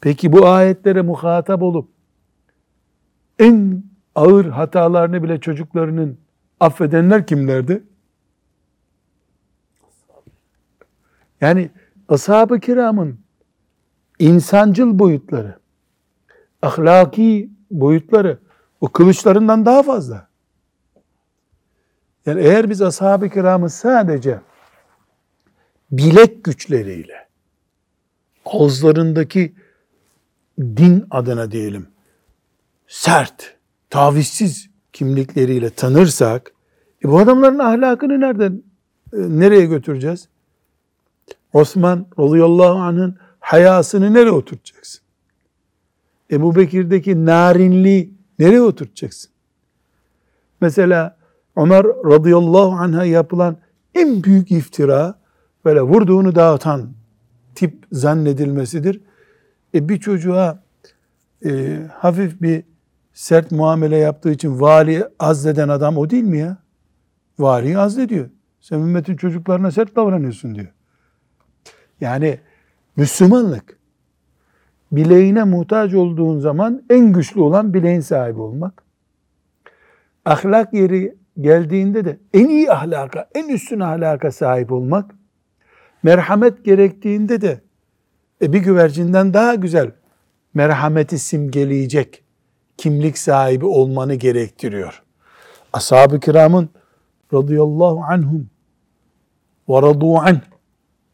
Peki 0.00 0.32
bu 0.32 0.46
ayetlere 0.48 1.02
muhatap 1.02 1.62
olup 1.62 1.88
en 3.38 3.82
ağır 4.14 4.44
hatalarını 4.44 5.22
bile 5.22 5.40
çocuklarının 5.40 6.18
affedenler 6.60 7.26
kimlerdi? 7.26 7.82
Yani 11.40 11.70
ashab-ı 12.08 12.60
kiramın 12.60 13.20
insancıl 14.18 14.98
boyutları, 14.98 15.58
ahlaki 16.62 17.50
boyutları 17.70 18.38
o 18.80 18.88
kılıçlarından 18.88 19.66
daha 19.66 19.82
fazla. 19.82 20.28
Yani 22.26 22.40
eğer 22.40 22.70
biz 22.70 22.82
ashab-ı 22.82 23.28
kiramı 23.30 23.70
sadece 23.70 24.40
bilek 25.90 26.44
güçleriyle, 26.44 27.28
ağızlarındaki 28.44 29.54
din 30.60 31.06
adına 31.10 31.50
diyelim, 31.50 31.88
sert, 32.88 33.56
tavizsiz 33.90 34.70
kimlikleriyle 34.92 35.70
tanırsak, 35.70 36.52
e 37.04 37.08
bu 37.08 37.18
adamların 37.18 37.58
ahlakını 37.58 38.20
nereden, 38.20 38.62
e, 39.12 39.16
nereye 39.16 39.66
götüreceğiz? 39.66 40.28
Osman 41.52 42.06
radıyallahu 42.18 42.78
anh'ın 42.78 43.16
hayasını 43.40 44.14
nereye 44.14 44.30
oturtacaksın? 44.30 45.00
Ebu 46.30 46.56
Bekir'deki 46.56 47.26
narinliği 47.26 48.14
nereye 48.38 48.62
oturtacaksın? 48.62 49.30
Mesela 50.60 51.16
Ömer 51.56 51.84
radıyallahu 51.84 52.70
anh'a 52.70 53.04
yapılan 53.04 53.56
en 53.94 54.24
büyük 54.24 54.50
iftira 54.50 55.18
böyle 55.64 55.80
vurduğunu 55.82 56.34
dağıtan 56.34 56.92
tip 57.54 57.86
zannedilmesidir. 57.92 59.00
E 59.74 59.88
bir 59.88 60.00
çocuğa 60.00 60.62
e, 61.44 61.78
hafif 61.92 62.42
bir 62.42 62.62
sert 63.12 63.52
muamele 63.52 63.96
yaptığı 63.96 64.30
için 64.30 64.60
vali 64.60 65.04
azleden 65.18 65.68
adam 65.68 65.98
o 65.98 66.10
değil 66.10 66.24
mi 66.24 66.38
ya? 66.38 66.56
Valiyi 67.38 67.78
azlediyor. 67.78 68.30
Sen 68.60 68.78
ümmetin 68.78 69.16
çocuklarına 69.16 69.70
sert 69.70 69.96
davranıyorsun 69.96 70.54
diyor. 70.54 70.68
Yani 72.00 72.38
Müslümanlık 72.96 73.78
bileğine 74.92 75.44
muhtaç 75.44 75.94
olduğun 75.94 76.38
zaman 76.38 76.82
en 76.90 77.12
güçlü 77.12 77.40
olan 77.40 77.74
bileğin 77.74 78.00
sahibi 78.00 78.40
olmak. 78.40 78.82
Ahlak 80.24 80.74
yeri 80.74 81.16
geldiğinde 81.40 82.04
de 82.04 82.18
en 82.34 82.48
iyi 82.48 82.72
ahlaka, 82.72 83.28
en 83.34 83.48
üstün 83.48 83.80
ahlaka 83.80 84.32
sahip 84.32 84.72
olmak. 84.72 85.14
Merhamet 86.02 86.64
gerektiğinde 86.64 87.40
de 87.40 87.60
e, 88.42 88.52
bir 88.52 88.58
güvercinden 88.58 89.34
daha 89.34 89.54
güzel 89.54 89.90
merhameti 90.54 91.18
simgeleyecek 91.18 92.24
kimlik 92.80 93.18
sahibi 93.18 93.66
olmanı 93.66 94.14
gerektiriyor. 94.14 95.02
Ashab-ı 95.72 96.20
kiramın 96.20 96.68
radıyallahu 97.34 98.00
anhum 98.08 98.50
ve 99.68 99.82
radu 99.82 100.16
anh 100.16 100.40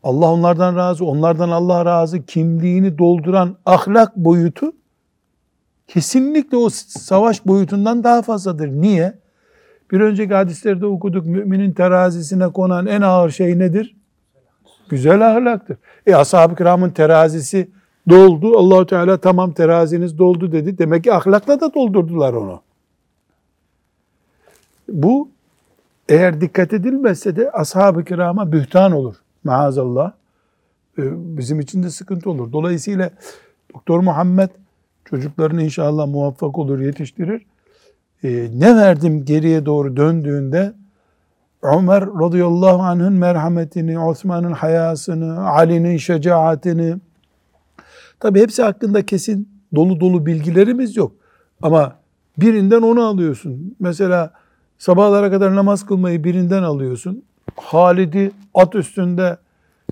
Allah 0.02 0.32
onlardan 0.32 0.76
razı, 0.76 1.04
onlardan 1.04 1.50
Allah 1.50 1.85
razı 1.85 2.26
kimliğini 2.26 2.99
dolduran 2.99 3.56
ahlak 3.66 4.16
boyutu 4.16 4.73
kesinlikle 5.88 6.56
o 6.56 6.68
savaş 6.70 7.46
boyutundan 7.46 8.04
daha 8.04 8.23
fazladır. 8.23 8.68
Niye? 8.68 9.18
Bir 9.90 10.00
önceki 10.00 10.35
hadislerde 10.35 10.87
okuduk 10.87 11.26
müminin 11.26 11.73
terazisine 11.73 12.49
konan 12.49 12.87
en 12.87 13.00
ağır 13.00 13.30
şey 13.30 13.58
nedir? 13.58 13.96
Güzel 14.88 15.30
ahlaktır. 15.30 15.76
E 16.06 16.14
ashab-ı 16.14 16.56
kiramın 16.56 16.90
terazisi 16.90 17.70
doldu. 18.09 18.59
Allahu 18.59 18.87
Teala 18.87 19.17
tamam 19.17 19.53
teraziniz 19.53 20.19
doldu 20.19 20.53
dedi. 20.53 20.79
Demek 20.79 21.05
ki 21.05 21.13
ahlakla 21.13 21.61
da 21.61 21.75
doldurdular 21.75 22.33
onu. 22.33 22.61
Bu 24.89 25.29
eğer 26.09 26.41
dikkat 26.41 26.73
edilmezse 26.73 27.37
de 27.37 27.51
ashab-ı 27.51 28.05
kirama 28.05 28.53
bühtan 28.53 28.93
olur. 28.93 29.17
Maazallah. 29.45 30.13
Ee, 30.99 31.03
Bizim 31.39 31.61
için 31.61 31.83
de 31.83 31.91
sıkıntı 31.91 32.31
olur. 32.31 32.53
Dolayısıyla 32.53 33.11
Doktor 33.75 34.01
Muhammed 34.01 34.51
çocuklarını 35.05 35.63
inşallah 35.63 36.07
muvaffak 36.07 36.59
olur, 36.59 36.81
yetiştirir. 36.81 37.47
Ee, 38.25 38.49
ne 38.55 38.77
verdim 38.77 39.25
geriye 39.25 39.67
doğru 39.67 39.97
döndüğünde 39.97 40.73
Ömer 41.63 42.07
radıyallahu 42.07 42.83
anh'ın 42.83 43.13
merhametini, 43.13 43.99
Osman'ın 43.99 44.53
hayasını, 44.53 45.49
Ali'nin 45.49 45.97
şecaatini, 45.97 46.97
tabi 48.20 48.40
hepsi 48.40 48.62
hakkında 48.62 49.07
kesin 49.07 49.48
dolu 49.74 50.00
dolu 50.00 50.26
bilgilerimiz 50.26 50.96
yok. 50.96 51.12
Ama 51.62 51.96
birinden 52.38 52.83
onu 52.83 53.07
alıyorsun. 53.07 53.76
Mesela 53.81 54.33
sabahlara 54.79 55.31
kadar 55.31 55.55
namaz 55.55 55.87
kılmayı 55.87 56.24
birinden 56.24 56.62
alıyorsun. 56.62 57.22
Halid'i 57.57 58.33
at 58.55 58.74
üstünde 58.74 59.37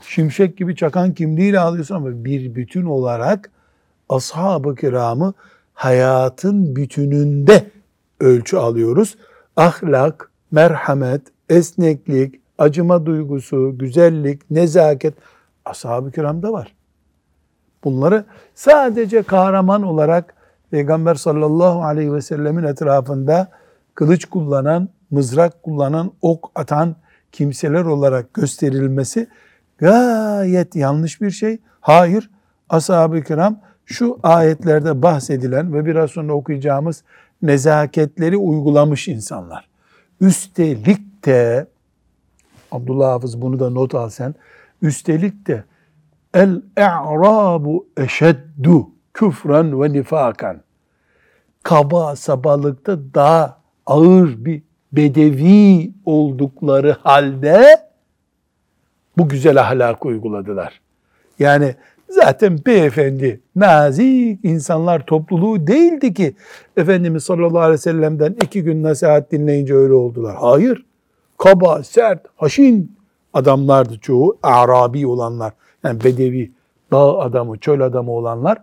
şimşek 0.03 0.57
gibi 0.57 0.77
çakan 0.77 1.15
kimliğiyle 1.15 1.61
alıyorsun 1.61 1.95
ama 1.95 2.25
bir 2.25 2.55
bütün 2.55 2.85
olarak 2.85 3.51
ashab-ı 4.09 4.75
kiramı 4.75 5.35
hayatın 5.75 6.77
bütününde 6.77 7.71
ölçü 8.21 8.57
alıyoruz. 8.57 9.17
Ahlak, 9.57 10.31
merhamet, 10.51 11.23
esneklik, 11.49 12.41
acıma 12.59 13.07
duygusu, 13.07 13.79
güzellik, 13.79 14.51
nezaket 14.51 15.15
ashab-ı 15.65 16.11
kiramda 16.11 16.53
var. 16.53 16.75
Bunları 17.85 18.25
sadece 18.55 19.23
kahraman 19.23 19.83
olarak 19.83 20.35
Peygamber 20.71 21.15
sallallahu 21.15 21.85
aleyhi 21.85 22.15
ve 22.15 22.23
sellemin 22.23 22.65
etrafında 22.65 23.49
kılıç 23.95 24.25
kullanan, 24.25 24.89
mızrak 25.11 25.63
kullanan, 25.63 26.13
ok 26.23 26.51
atan 26.55 26.97
kimseler 27.33 27.85
olarak 27.85 28.35
gösterilmesi 28.35 29.29
gayet 29.79 30.77
yanlış 30.77 31.21
bir 31.21 31.31
şey. 31.31 31.59
Hayır, 31.81 32.31
ashab-ı 32.69 33.23
kiram 33.23 33.59
şu 33.87 34.19
ayetlerde 34.23 35.03
bahsedilen 35.03 35.75
ve 35.75 35.87
biraz 35.87 36.11
sonra 36.11 36.33
okuyacağımız 36.33 37.05
nezaketleri 37.43 38.37
uygulamış 38.37 39.09
insanlar. 39.09 39.69
Üstelik 40.21 41.27
de 41.27 41.67
Abdullah 42.73 43.11
Hafız 43.11 43.43
bunu 43.43 43.61
da 43.61 43.71
not 43.71 43.95
al 43.95 44.09
sen. 44.09 44.35
Üstelik 44.83 45.47
de 45.47 45.65
el 46.35 46.63
e'rabu 46.77 47.87
eşeddu 47.97 48.89
küfren 49.15 49.83
ve 49.83 49.93
nifakan. 49.93 50.61
Kaba 51.63 52.17
sabalıkta 52.17 52.99
daha 53.15 53.59
ağır 53.87 54.45
bir 54.45 54.63
bedevi 54.93 55.93
oldukları 56.05 56.97
halde 57.03 57.77
bu 59.19 59.29
güzel 59.29 59.61
ahlak 59.61 60.05
uyguladılar. 60.05 60.81
Yani 61.39 61.75
zaten 62.09 62.59
beyefendi, 62.67 63.41
nazik 63.57 64.45
insanlar 64.45 65.07
topluluğu 65.07 65.67
değildi 65.67 66.15
ki 66.15 66.35
Efendimiz 66.77 67.25
sallallahu 67.25 67.59
aleyhi 67.59 67.73
ve 67.73 67.79
sellem'den 67.79 68.37
iki 68.43 68.63
gün 68.63 68.83
nasihat 68.83 69.33
dinleyince 69.33 69.75
öyle 69.75 69.95
oldular. 69.95 70.37
Hayır. 70.41 70.87
Kaba, 71.39 71.83
sert, 71.83 72.27
haşin 72.37 72.97
adamlardı 73.33 73.99
çoğu. 73.99 74.39
Arabi 74.43 75.07
olanlar. 75.07 75.53
Yani 75.85 76.05
bedevi, 76.05 76.53
dağ 76.93 77.19
adamı, 77.19 77.59
çöl 77.59 77.81
adamı 77.81 78.11
olanlar. 78.11 78.59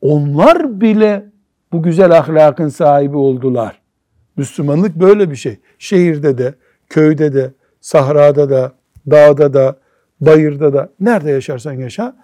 Onlar 0.00 0.80
bile 0.80 1.24
bu 1.72 1.82
güzel 1.82 2.18
ahlakın 2.18 2.68
sahibi 2.68 3.16
oldular. 3.16 3.80
Müslümanlık 4.36 4.96
böyle 4.96 5.30
bir 5.30 5.36
şey. 5.36 5.58
Şehirde 5.78 6.38
de, 6.38 6.54
köyde 6.88 7.34
de, 7.34 7.52
sahrada 7.80 8.50
da, 8.50 8.72
dağda 9.10 9.54
da, 9.54 9.76
bayırda 10.20 10.72
da, 10.72 10.88
nerede 11.00 11.30
yaşarsan 11.30 11.72
yaşa, 11.72 12.16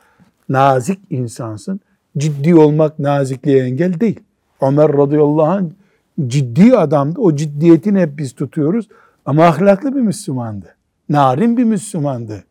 nazik 0.48 0.98
insansın. 1.11 1.81
Ciddi 2.18 2.55
olmak 2.55 2.98
nazikliğe 2.98 3.64
engel 3.64 4.01
değil. 4.01 4.20
Ömer 4.61 4.92
radıyallahu 4.92 5.42
anh 5.42 5.70
ciddi 6.27 6.77
adamdı. 6.77 7.20
O 7.20 7.37
ciddiyetini 7.37 8.01
hep 8.01 8.18
biz 8.18 8.35
tutuyoruz. 8.35 8.88
Ama 9.27 9.44
ahlaklı 9.44 9.96
bir 9.96 10.01
Müslümandı. 10.01 10.75
Narin 11.09 11.57
bir 11.57 11.64
Müslümandı. 11.64 12.44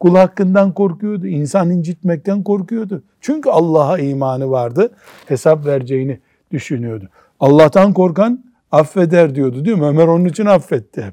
Kul 0.00 0.16
hakkından 0.16 0.72
korkuyordu. 0.74 1.26
insan 1.26 1.70
incitmekten 1.70 2.42
korkuyordu. 2.42 3.02
Çünkü 3.20 3.50
Allah'a 3.50 3.98
imanı 3.98 4.50
vardı. 4.50 4.92
Hesap 5.26 5.66
vereceğini 5.66 6.20
düşünüyordu. 6.52 7.08
Allah'tan 7.40 7.92
korkan 7.92 8.44
affeder 8.72 9.34
diyordu 9.34 9.64
değil 9.64 9.76
mi? 9.78 9.86
Ömer 9.86 10.06
onun 10.06 10.24
için 10.24 10.46
affetti. 10.46 11.12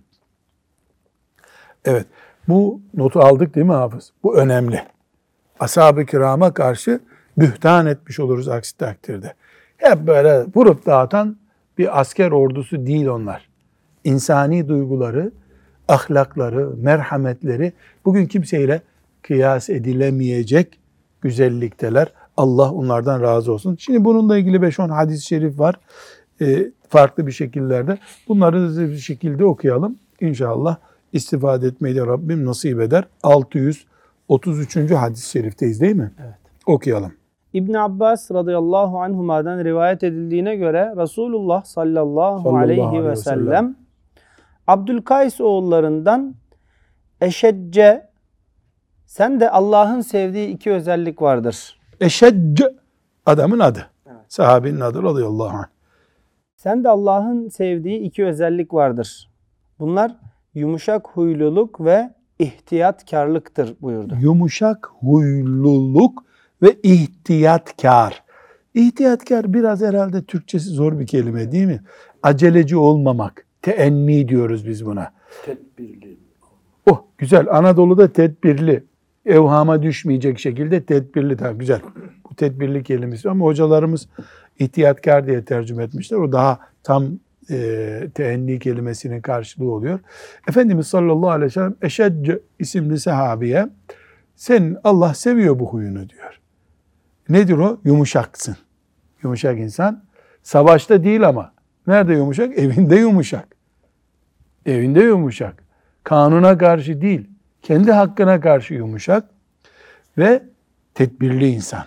Evet. 1.86 2.06
Bu 2.47 2.82
notu 2.93 3.19
aldık 3.19 3.56
değil 3.56 3.65
mi 3.65 3.73
hafız? 3.73 4.13
Bu 4.23 4.38
önemli. 4.38 4.84
Ashab-ı 5.60 6.06
kirama 6.06 6.54
karşı 6.54 7.00
bühtan 7.38 7.86
etmiş 7.86 8.19
oluruz 8.19 8.47
aksi 8.47 8.78
takdirde. 8.78 9.34
Hep 9.78 10.08
böyle 10.08 10.45
vurup 10.56 10.86
dağıtan 10.86 11.38
bir 11.78 12.00
asker 12.00 12.32
ordusu 12.32 12.86
değil 12.86 13.08
onlar. 13.08 13.50
İnsani 14.04 14.67
duyguları, 14.67 15.32
ahlakları, 15.88 16.69
merhametleri 16.78 17.73
bugün 18.06 18.26
kimseyle 18.26 18.82
kıyas 19.21 19.69
edilemeyecek 19.69 20.80
güzellikteler. 21.21 22.13
Allah 22.38 22.71
onlardan 22.71 23.21
razı 23.21 23.54
olsun. 23.54 23.76
Şimdi 23.80 24.06
bununla 24.06 24.38
ilgili 24.38 24.58
5-10 24.58 24.89
hadis-i 24.89 25.26
şerif 25.26 25.60
var. 25.60 25.76
E, 26.41 26.71
farklı 26.89 27.28
bir 27.28 27.32
şekillerde. 27.32 27.97
Bunları 28.28 28.58
hızlı 28.58 28.89
bir 28.89 28.97
şekilde 28.97 29.45
okuyalım. 29.45 29.95
İnşallah 30.21 30.78
istifade 31.13 31.67
etmeyi 31.67 31.95
de 31.95 32.08
Rabbim 32.08 32.45
nasip 32.45 32.82
eder. 32.82 33.04
633. 33.23 34.91
hadis-i 34.91 35.30
şerifteyiz 35.30 35.82
değil 35.82 35.95
mi? 35.95 36.12
Evet. 36.23 36.36
Okuyalım. 36.65 37.12
İbn 37.54 37.73
Abbas 37.73 38.32
radıyallahu 38.32 39.00
anhuma'dan 39.00 39.63
rivayet 39.63 40.04
edildiğine 40.04 40.56
göre 40.56 40.93
Resulullah 40.97 41.63
sallallahu, 41.63 42.41
Sallallahu 42.41 42.58
aleyhi 42.58 42.84
aleyhi 42.84 43.04
ve 43.04 43.10
ve 43.10 43.15
sellem 43.15 43.45
sellem. 43.45 43.76
Abdülkays 44.67 45.41
oğullarından 45.41 46.36
eşecce 47.21 48.10
sen 49.06 49.39
de 49.39 49.49
Allah'ın 49.49 50.01
sevdiği 50.01 50.47
iki 50.47 50.71
özellik 50.71 51.21
vardır. 51.21 51.80
Eşedc 51.99 52.63
adamın 53.25 53.60
adı. 53.60 53.88
Sahabinin 54.27 54.80
adı 54.80 55.03
radıyallahu 55.03 55.58
anh. 55.58 55.65
Sen 56.56 56.84
de 56.84 56.89
Allah'ın 56.89 57.49
sevdiği 57.49 57.99
iki 57.99 58.25
özellik 58.25 58.73
vardır. 58.73 59.30
Bunlar 59.80 60.15
yumuşak 60.53 61.08
huyluluk 61.08 61.82
ve 61.82 62.13
ihtiyatkarlıktır 62.39 63.75
buyurdu. 63.82 64.15
Yumuşak 64.21 64.89
huyluluk 64.99 66.23
ve 66.62 66.75
ihtiyatkar. 66.84 68.23
İhtiyatkar 68.73 69.53
biraz 69.53 69.82
herhalde 69.82 70.23
Türkçesi 70.23 70.69
zor 70.69 70.99
bir 70.99 71.08
kelime 71.08 71.51
değil 71.51 71.65
mi? 71.65 71.82
Aceleci 72.23 72.77
olmamak. 72.77 73.46
Teenni 73.67 74.27
diyoruz 74.27 74.67
biz 74.67 74.86
buna. 74.86 75.12
Tedbirli. 75.45 76.17
Oh 76.86 77.03
güzel. 77.17 77.47
Anadolu'da 77.51 78.13
tedbirli. 78.13 78.84
Evhama 79.25 79.84
düşmeyecek 79.84 80.39
şekilde 80.39 80.84
tedbirli. 80.84 81.39
Daha 81.39 81.51
güzel. 81.51 81.82
Bu 82.30 82.36
tedbirli 82.36 82.84
kelimesi 82.84 83.30
ama 83.30 83.45
hocalarımız 83.45 84.10
ihtiyatkar 84.60 85.27
diye 85.27 85.45
tercüme 85.45 85.84
etmişler. 85.84 86.17
O 86.17 86.32
daha 86.32 86.60
tam 86.84 87.06
e, 87.49 88.10
teenni 88.13 88.60
kelimesinin 88.60 89.21
karşılığı 89.21 89.71
oluyor. 89.71 89.99
Efendimiz 90.49 90.88
sallallahu 90.88 91.30
aleyhi 91.30 91.45
ve 91.45 91.53
sellem 91.53 91.75
Eşedc 91.82 92.39
isimli 92.60 92.99
sahabiye 92.99 93.69
sen 94.36 94.77
Allah 94.84 95.13
seviyor 95.13 95.60
bu 95.60 95.67
huyunu 95.67 96.10
diyor. 96.10 96.39
Nedir 97.30 97.58
o? 97.58 97.80
Yumuşaksın. 97.84 98.58
Yumuşak 99.23 99.60
insan. 99.60 100.03
Savaşta 100.43 101.03
değil 101.03 101.27
ama. 101.27 101.53
Nerede 101.88 102.13
yumuşak? 102.13 102.58
Evinde 102.58 102.95
yumuşak. 102.95 103.56
Evinde 104.67 105.03
yumuşak. 105.03 105.63
Kanuna 106.03 106.58
karşı 106.58 107.01
değil. 107.01 107.27
Kendi 107.62 107.91
hakkına 107.91 108.39
karşı 108.39 108.73
yumuşak. 108.73 109.30
Ve 110.17 110.43
tedbirli 110.93 111.47
insan. 111.47 111.86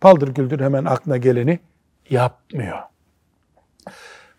Paldır 0.00 0.34
küldür 0.34 0.60
hemen 0.60 0.84
aklına 0.84 1.16
geleni 1.16 1.58
yapmıyor. 2.10 2.78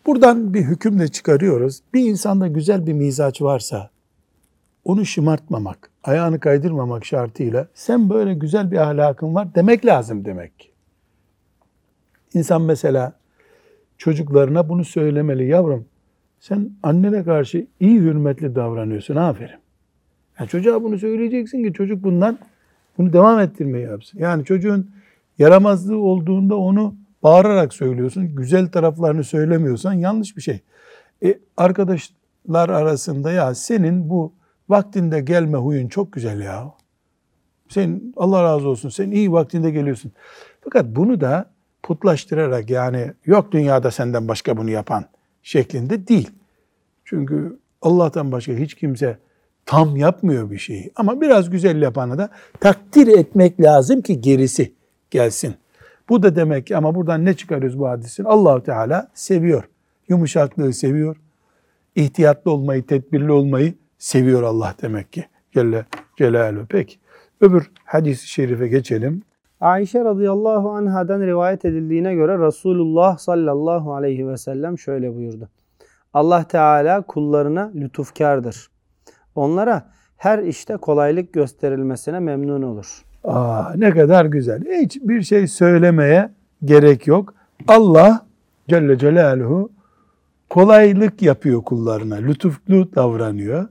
Buradan 0.05 0.53
bir 0.53 0.61
hüküm 0.61 0.99
de 0.99 1.07
çıkarıyoruz. 1.07 1.79
Bir 1.93 2.09
insanda 2.09 2.47
güzel 2.47 2.87
bir 2.87 2.93
mizaç 2.93 3.41
varsa 3.41 3.89
onu 4.85 5.05
şımartmamak, 5.05 5.89
ayağını 6.03 6.39
kaydırmamak 6.39 7.05
şartıyla 7.05 7.67
sen 7.73 8.09
böyle 8.09 8.33
güzel 8.33 8.71
bir 8.71 8.77
ahlakın 8.77 9.35
var 9.35 9.55
demek 9.55 9.85
lazım 9.85 10.25
demek. 10.25 10.71
İnsan 12.33 12.61
mesela 12.61 13.13
çocuklarına 13.97 14.69
bunu 14.69 14.85
söylemeli. 14.85 15.47
Yavrum 15.47 15.85
sen 16.39 16.69
annene 16.83 17.23
karşı 17.23 17.67
iyi 17.79 17.99
hürmetli 17.99 18.55
davranıyorsun. 18.55 19.15
Aferin. 19.15 19.59
Yani 20.39 20.49
çocuğa 20.49 20.83
bunu 20.83 20.99
söyleyeceksin 20.99 21.63
ki 21.63 21.73
çocuk 21.73 22.03
bundan 22.03 22.39
bunu 22.97 23.13
devam 23.13 23.39
ettirmeyi 23.39 23.85
yapsın. 23.85 24.19
Yani 24.19 24.45
çocuğun 24.45 24.91
yaramazlığı 25.37 25.97
olduğunda 25.97 26.55
onu 26.55 26.95
bağırarak 27.23 27.73
söylüyorsun. 27.73 28.35
Güzel 28.35 28.67
taraflarını 28.67 29.23
söylemiyorsan 29.23 29.93
yanlış 29.93 30.37
bir 30.37 30.41
şey. 30.41 30.61
E, 31.23 31.39
arkadaşlar 31.57 32.69
arasında 32.69 33.31
ya 33.31 33.55
senin 33.55 34.09
bu 34.09 34.33
vaktinde 34.69 35.21
gelme 35.21 35.57
huyun 35.57 35.87
çok 35.87 36.13
güzel 36.13 36.41
ya. 36.41 36.73
Sen 37.69 38.01
Allah 38.17 38.43
razı 38.43 38.67
olsun 38.67 38.89
sen 38.89 39.11
iyi 39.11 39.31
vaktinde 39.31 39.71
geliyorsun. 39.71 40.11
Fakat 40.61 40.85
bunu 40.85 41.21
da 41.21 41.49
putlaştırarak 41.83 42.69
yani 42.69 43.13
yok 43.25 43.51
dünyada 43.51 43.91
senden 43.91 44.27
başka 44.27 44.57
bunu 44.57 44.69
yapan 44.69 45.05
şeklinde 45.43 46.07
değil. 46.07 46.31
Çünkü 47.05 47.59
Allah'tan 47.81 48.31
başka 48.31 48.53
hiç 48.53 48.73
kimse 48.73 49.17
tam 49.65 49.95
yapmıyor 49.95 50.51
bir 50.51 50.57
şeyi. 50.57 50.91
Ama 50.95 51.21
biraz 51.21 51.49
güzel 51.49 51.81
yapanı 51.81 52.17
da 52.17 52.29
takdir 52.59 53.07
etmek 53.07 53.61
lazım 53.61 54.01
ki 54.01 54.21
gerisi 54.21 54.73
gelsin. 55.11 55.55
Bu 56.09 56.23
da 56.23 56.35
demek 56.35 56.67
ki 56.67 56.77
ama 56.77 56.95
buradan 56.95 57.25
ne 57.25 57.33
çıkarıyoruz 57.33 57.79
bu 57.79 57.87
hadisin? 57.87 58.23
Allahu 58.23 58.63
Teala 58.63 59.11
seviyor. 59.13 59.63
Yumuşaklığı 60.09 60.73
seviyor. 60.73 61.17
İhtiyatlı 61.95 62.51
olmayı, 62.51 62.85
tedbirli 62.85 63.31
olmayı 63.31 63.73
seviyor 63.97 64.43
Allah 64.43 64.75
demek 64.81 65.13
ki. 65.13 65.25
Celle 65.53 65.85
Celaluhu. 66.17 66.65
Peki. 66.69 66.95
Öbür 67.41 67.71
hadis-i 67.85 68.27
şerife 68.27 68.67
geçelim. 68.67 69.23
Ayşe 69.61 70.05
radıyallahu 70.05 70.71
anhadan 70.71 71.21
rivayet 71.21 71.65
edildiğine 71.65 72.15
göre 72.15 72.47
Resulullah 72.47 73.17
sallallahu 73.17 73.93
aleyhi 73.93 74.27
ve 74.27 74.37
sellem 74.37 74.77
şöyle 74.77 75.15
buyurdu. 75.15 75.49
Allah 76.13 76.43
Teala 76.43 77.01
kullarına 77.01 77.71
lütufkardır. 77.75 78.69
Onlara 79.35 79.89
her 80.17 80.39
işte 80.39 80.77
kolaylık 80.77 81.33
gösterilmesine 81.33 82.19
memnun 82.19 82.61
olur. 82.61 83.03
Aa, 83.23 83.73
ne 83.75 83.91
kadar 83.91 84.25
güzel. 84.25 84.63
Hiç 84.81 84.97
bir 85.01 85.21
şey 85.21 85.47
söylemeye 85.47 86.29
gerek 86.65 87.07
yok. 87.07 87.33
Allah 87.67 88.25
Celle 88.69 88.97
Celaluhu 88.97 89.71
kolaylık 90.49 91.21
yapıyor 91.21 91.63
kullarına. 91.63 92.15
Lütuflu 92.15 92.95
davranıyor. 92.95 93.67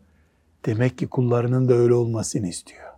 Demek 0.66 0.98
ki 0.98 1.06
kullarının 1.06 1.68
da 1.68 1.74
öyle 1.74 1.94
olmasını 1.94 2.48
istiyor. 2.48 2.88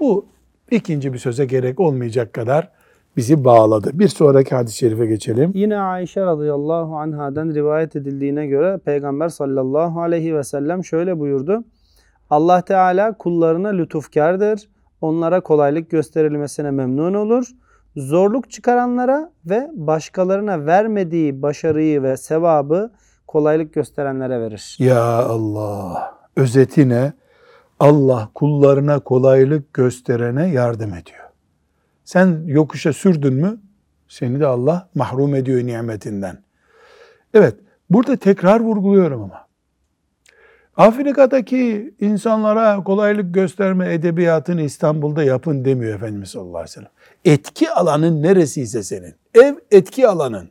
Bu 0.00 0.26
ikinci 0.70 1.12
bir 1.12 1.18
söze 1.18 1.44
gerek 1.44 1.80
olmayacak 1.80 2.32
kadar 2.32 2.68
bizi 3.16 3.44
bağladı. 3.44 3.90
Bir 3.92 4.08
sonraki 4.08 4.54
hadis-i 4.54 4.76
şerife 4.76 5.06
geçelim. 5.06 5.50
Yine 5.54 5.78
Ayşe 5.78 6.20
radıyallahu 6.20 6.96
anhadan 6.96 7.54
rivayet 7.54 7.96
edildiğine 7.96 8.46
göre 8.46 8.78
Peygamber 8.78 9.28
sallallahu 9.28 10.00
aleyhi 10.00 10.34
ve 10.34 10.44
sellem 10.44 10.84
şöyle 10.84 11.18
buyurdu. 11.18 11.64
Allah 12.30 12.62
Teala 12.62 13.18
kullarına 13.18 13.68
lütufkardır. 13.68 14.68
Onlara 15.00 15.40
kolaylık 15.40 15.90
gösterilmesine 15.90 16.70
memnun 16.70 17.14
olur. 17.14 17.46
Zorluk 17.96 18.50
çıkaranlara 18.50 19.32
ve 19.46 19.70
başkalarına 19.74 20.66
vermediği 20.66 21.42
başarıyı 21.42 22.02
ve 22.02 22.16
sevabı 22.16 22.92
kolaylık 23.26 23.74
gösterenlere 23.74 24.40
verir. 24.40 24.76
Ya 24.78 25.04
Allah. 25.04 26.14
Özeti 26.36 26.88
ne? 26.88 27.12
Allah 27.80 28.30
kullarına 28.34 29.00
kolaylık 29.00 29.74
gösterene 29.74 30.48
yardım 30.48 30.94
ediyor. 30.94 31.28
Sen 32.04 32.42
yokuşa 32.46 32.92
sürdün 32.92 33.34
mü 33.34 33.60
seni 34.08 34.40
de 34.40 34.46
Allah 34.46 34.88
mahrum 34.94 35.34
ediyor 35.34 35.66
nimetinden. 35.66 36.38
Evet, 37.34 37.54
burada 37.90 38.16
tekrar 38.16 38.60
vurguluyorum 38.60 39.22
ama. 39.22 39.46
Afrika'daki 40.76 41.94
insanlara 42.00 42.84
kolaylık 42.84 43.34
gösterme 43.34 43.94
edebiyatını 43.94 44.62
İstanbul'da 44.62 45.22
yapın 45.22 45.64
demiyor 45.64 45.94
Efendimiz 45.94 46.28
sallallahu 46.28 46.56
aleyhi 46.56 46.70
ve 46.70 46.72
sellem. 46.72 46.90
Etki 47.24 47.70
alanın 47.70 48.22
neresiyse 48.22 48.82
senin. 48.82 49.14
Ev 49.34 49.54
etki 49.70 50.08
alanın. 50.08 50.50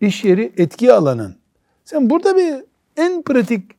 İş 0.00 0.24
yeri 0.24 0.52
etki 0.56 0.92
alanın. 0.92 1.36
Sen 1.84 2.10
burada 2.10 2.36
bir 2.36 2.54
en 2.96 3.22
pratik, 3.22 3.70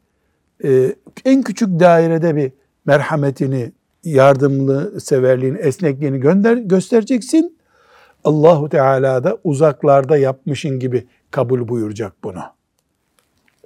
e, 0.64 0.96
en 1.26 1.42
küçük 1.42 1.80
dairede 1.80 2.36
bir 2.36 2.52
merhametini, 2.86 3.72
yardımlı 4.04 5.02
severliğini, 5.02 5.58
esnekliğini 5.58 6.20
gönder, 6.20 6.58
göstereceksin. 6.58 7.58
Allahu 8.24 8.70
Teala 8.70 9.24
da 9.24 9.38
uzaklarda 9.44 10.18
yapmışın 10.18 10.80
gibi 10.80 11.08
kabul 11.32 11.68
buyuracak 11.68 12.14
bunu. 12.24 12.42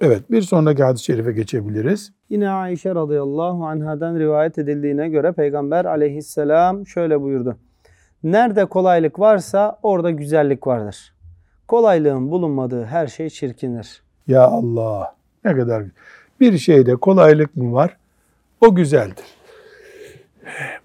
Evet, 0.00 0.30
bir 0.30 0.42
sonraki 0.42 0.82
hadis-i 0.82 1.04
şerife 1.04 1.32
geçebiliriz. 1.32 2.12
Yine 2.30 2.50
Ayşe 2.50 2.94
radıyallahu 2.94 3.66
anhadan 3.66 4.18
rivayet 4.18 4.58
edildiğine 4.58 5.08
göre 5.08 5.32
Peygamber 5.32 5.84
aleyhisselam 5.84 6.86
şöyle 6.86 7.20
buyurdu. 7.20 7.56
Nerede 8.22 8.64
kolaylık 8.64 9.18
varsa 9.18 9.78
orada 9.82 10.10
güzellik 10.10 10.66
vardır. 10.66 11.14
Kolaylığın 11.68 12.30
bulunmadığı 12.30 12.84
her 12.84 13.06
şey 13.06 13.30
çirkinir. 13.30 14.02
Ya 14.26 14.42
Allah, 14.42 15.14
ne 15.44 15.56
kadar 15.56 15.84
bir 16.40 16.58
şeyde 16.58 16.96
kolaylık 16.96 17.56
mı 17.56 17.72
var? 17.72 17.96
O 18.60 18.74
güzeldir. 18.74 19.24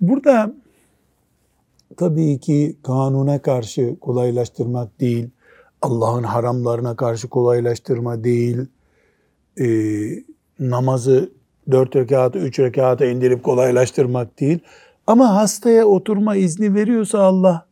Burada 0.02 0.54
tabii 1.98 2.40
ki 2.40 2.76
kanuna 2.84 3.42
karşı 3.42 3.96
kolaylaştırmak 4.00 5.00
değil, 5.00 5.30
Allah'ın 5.82 6.24
haramlarına 6.24 6.96
karşı 6.96 7.28
kolaylaştırma 7.28 8.24
değil, 8.24 8.58
e, 9.60 9.68
namazı 10.60 11.30
dört 11.72 11.96
rekatı, 11.96 12.40
üç 12.40 12.60
rekata 12.60 13.06
indirip 13.06 13.44
kolaylaştırmak 13.44 14.40
değil. 14.40 14.60
Ama 15.08 15.36
hastaya 15.36 15.86
oturma 15.86 16.36
izni 16.36 16.74
veriyorsa 16.74 17.20
Allah 17.20 17.66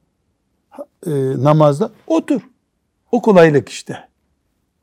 e, 1.07 1.11
namazda 1.43 1.91
otur. 2.07 2.41
O 3.11 3.21
kolaylık 3.21 3.69
işte. 3.69 3.97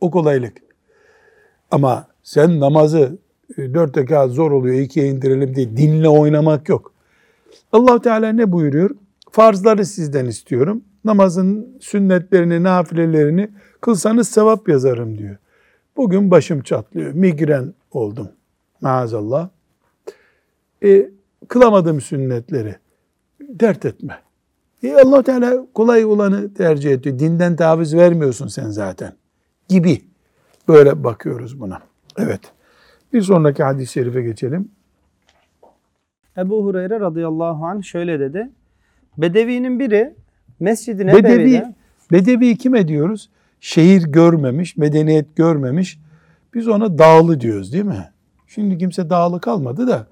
O 0.01 0.11
kolaylık. 0.11 0.57
Ama 1.71 2.07
sen 2.23 2.61
namazı 2.61 3.19
e, 3.59 3.75
dört 3.75 3.97
rekat 3.97 4.31
zor 4.31 4.51
oluyor, 4.51 4.75
ikiye 4.75 5.07
indirelim 5.09 5.55
diye 5.55 5.77
dinle 5.77 6.09
oynamak 6.09 6.69
yok. 6.69 6.93
allah 7.73 8.01
Teala 8.01 8.33
ne 8.33 8.53
buyuruyor? 8.53 8.91
Farzları 9.31 9.87
sizden 9.87 10.27
istiyorum. 10.27 10.85
Namazın 11.05 11.79
sünnetlerini, 11.81 12.63
nafilelerini 12.63 13.51
kılsanız 13.81 14.29
sevap 14.29 14.69
yazarım 14.69 15.19
diyor. 15.19 15.37
Bugün 15.97 16.31
başım 16.31 16.61
çatlıyor, 16.61 17.13
migren 17.13 17.75
oldum 17.91 18.29
maazallah. 18.81 19.49
E, 20.85 21.11
kılamadım 21.49 22.01
sünnetleri. 22.01 22.77
Dert 23.41 23.85
etme. 23.85 24.21
E, 24.83 24.95
allah 24.95 25.23
Teala 25.23 25.67
kolay 25.75 26.05
olanı 26.05 26.55
tercih 26.55 26.93
ediyor. 26.93 27.19
Dinden 27.19 27.57
taviz 27.57 27.95
vermiyorsun 27.95 28.49
sen 28.49 28.71
zaten. 28.71 29.13
Gibi. 29.69 30.03
Böyle 30.69 31.05
bakıyoruz 31.05 31.61
buna. 31.61 31.90
Evet. 32.19 32.41
Bir 33.13 33.23
sonraki 33.23 33.63
hadis-i 33.63 33.93
şerife 33.93 34.23
geçelim. 34.23 34.69
Ebu 36.37 36.65
Hureyre 36.65 37.01
radıyallahu 37.01 37.67
anh 37.67 37.83
şöyle 37.83 38.21
dedi. 38.21 38.51
Bedevinin 39.19 39.81
biri 39.81 40.15
Mescid-i 40.61 41.07
Bedevi, 41.07 41.63
Bedevi 42.13 42.57
kime 42.57 42.89
diyoruz? 42.89 43.31
Şehir 43.61 44.03
görmemiş, 44.03 44.77
medeniyet 44.77 45.37
görmemiş. 45.37 45.99
Biz 46.55 46.69
ona 46.69 46.99
dağlı 46.99 47.41
diyoruz 47.41 47.73
değil 47.73 47.85
mi? 47.85 48.11
Şimdi 48.47 48.79
kimse 48.79 49.11
dağlı 49.11 49.41
kalmadı 49.41 49.87
da 49.87 50.07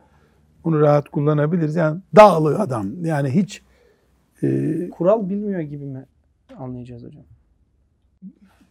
bunu 0.65 0.81
rahat 0.81 1.09
kullanabiliriz. 1.09 1.77
Yani 1.77 2.01
dağlı 2.17 2.59
adam. 2.59 3.05
Yani 3.05 3.31
hiç 3.31 3.63
e, 4.43 4.91
kural 4.91 5.29
bilmiyor 5.29 5.61
gibi 5.61 5.85
mi 5.85 6.07
anlayacağız 6.59 7.05
hocam? 7.05 7.25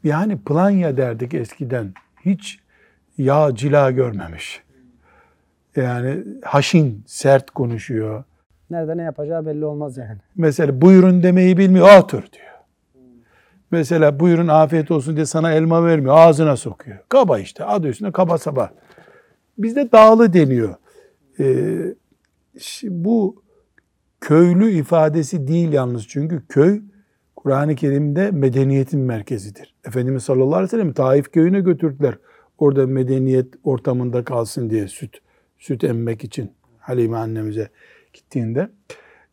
yani 0.04 0.38
planya 0.38 0.98
derdik 0.98 1.34
eskiden. 1.34 1.94
Hiç 2.26 2.60
yağ 3.18 3.56
cila 3.56 3.92
görmemiş. 3.92 4.64
Yani 5.76 6.24
haşin, 6.44 7.04
sert 7.08 7.52
konuşuyor. 7.52 8.24
Nerede 8.70 8.98
ne 8.98 9.02
yapacağı 9.02 9.46
belli 9.46 9.66
olmaz 9.66 9.98
yani. 9.98 10.18
Mesela 10.36 10.82
buyurun 10.82 11.24
demeyi 11.24 11.58
bilmiyor, 11.58 12.00
otur 12.00 12.24
diyor. 12.34 12.48
Mesela 13.72 14.20
buyurun 14.20 14.48
afiyet 14.48 14.92
olsun 14.92 15.16
diye 15.16 15.26
sana 15.26 15.52
elma 15.52 15.86
vermiyor, 15.86 16.18
ağzına 16.18 16.58
sokuyor. 16.58 16.98
Kaba 17.10 17.40
işte, 17.40 17.64
adı 17.64 17.88
üstünde 17.88 18.12
kaba 18.12 18.38
saba. 18.38 18.72
Bizde 19.58 19.92
dağlı 19.92 20.34
deniyor. 20.34 20.76
Ee, 21.40 21.96
bu 22.84 23.44
köylü 24.22 24.72
ifadesi 24.72 25.48
değil 25.48 25.74
yalnız 25.74 26.08
çünkü 26.08 26.48
köy 26.50 26.82
Kur'an-ı 27.36 27.76
Kerim'de 27.76 28.32
medeniyetin 28.32 29.00
merkezidir. 29.00 29.76
Efendimiz 29.86 30.24
sallallahu 30.24 30.56
aleyhi 30.56 30.64
ve 30.64 30.68
sellem 30.68 30.94
Taif 30.94 31.32
köyüne 31.32 31.60
götürdüler. 31.60 32.18
Orada 32.58 32.88
medeniyet 32.88 33.48
ortamında 33.64 34.24
kalsın 34.24 34.70
diye 34.70 34.88
süt 34.88 35.18
süt 35.58 35.84
emmek 35.84 36.24
için 36.24 36.52
Halime 36.80 37.18
annemize 37.18 37.70
gittiğinde. 38.14 38.70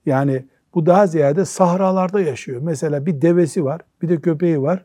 Yani 0.06 0.44
bu 0.74 0.86
daha 0.86 1.06
ziyade 1.06 1.44
sahralarda 1.44 2.20
yaşıyor. 2.20 2.60
Mesela 2.62 3.06
bir 3.06 3.22
devesi 3.22 3.64
var, 3.64 3.80
bir 4.02 4.08
de 4.08 4.20
köpeği 4.20 4.62
var. 4.62 4.84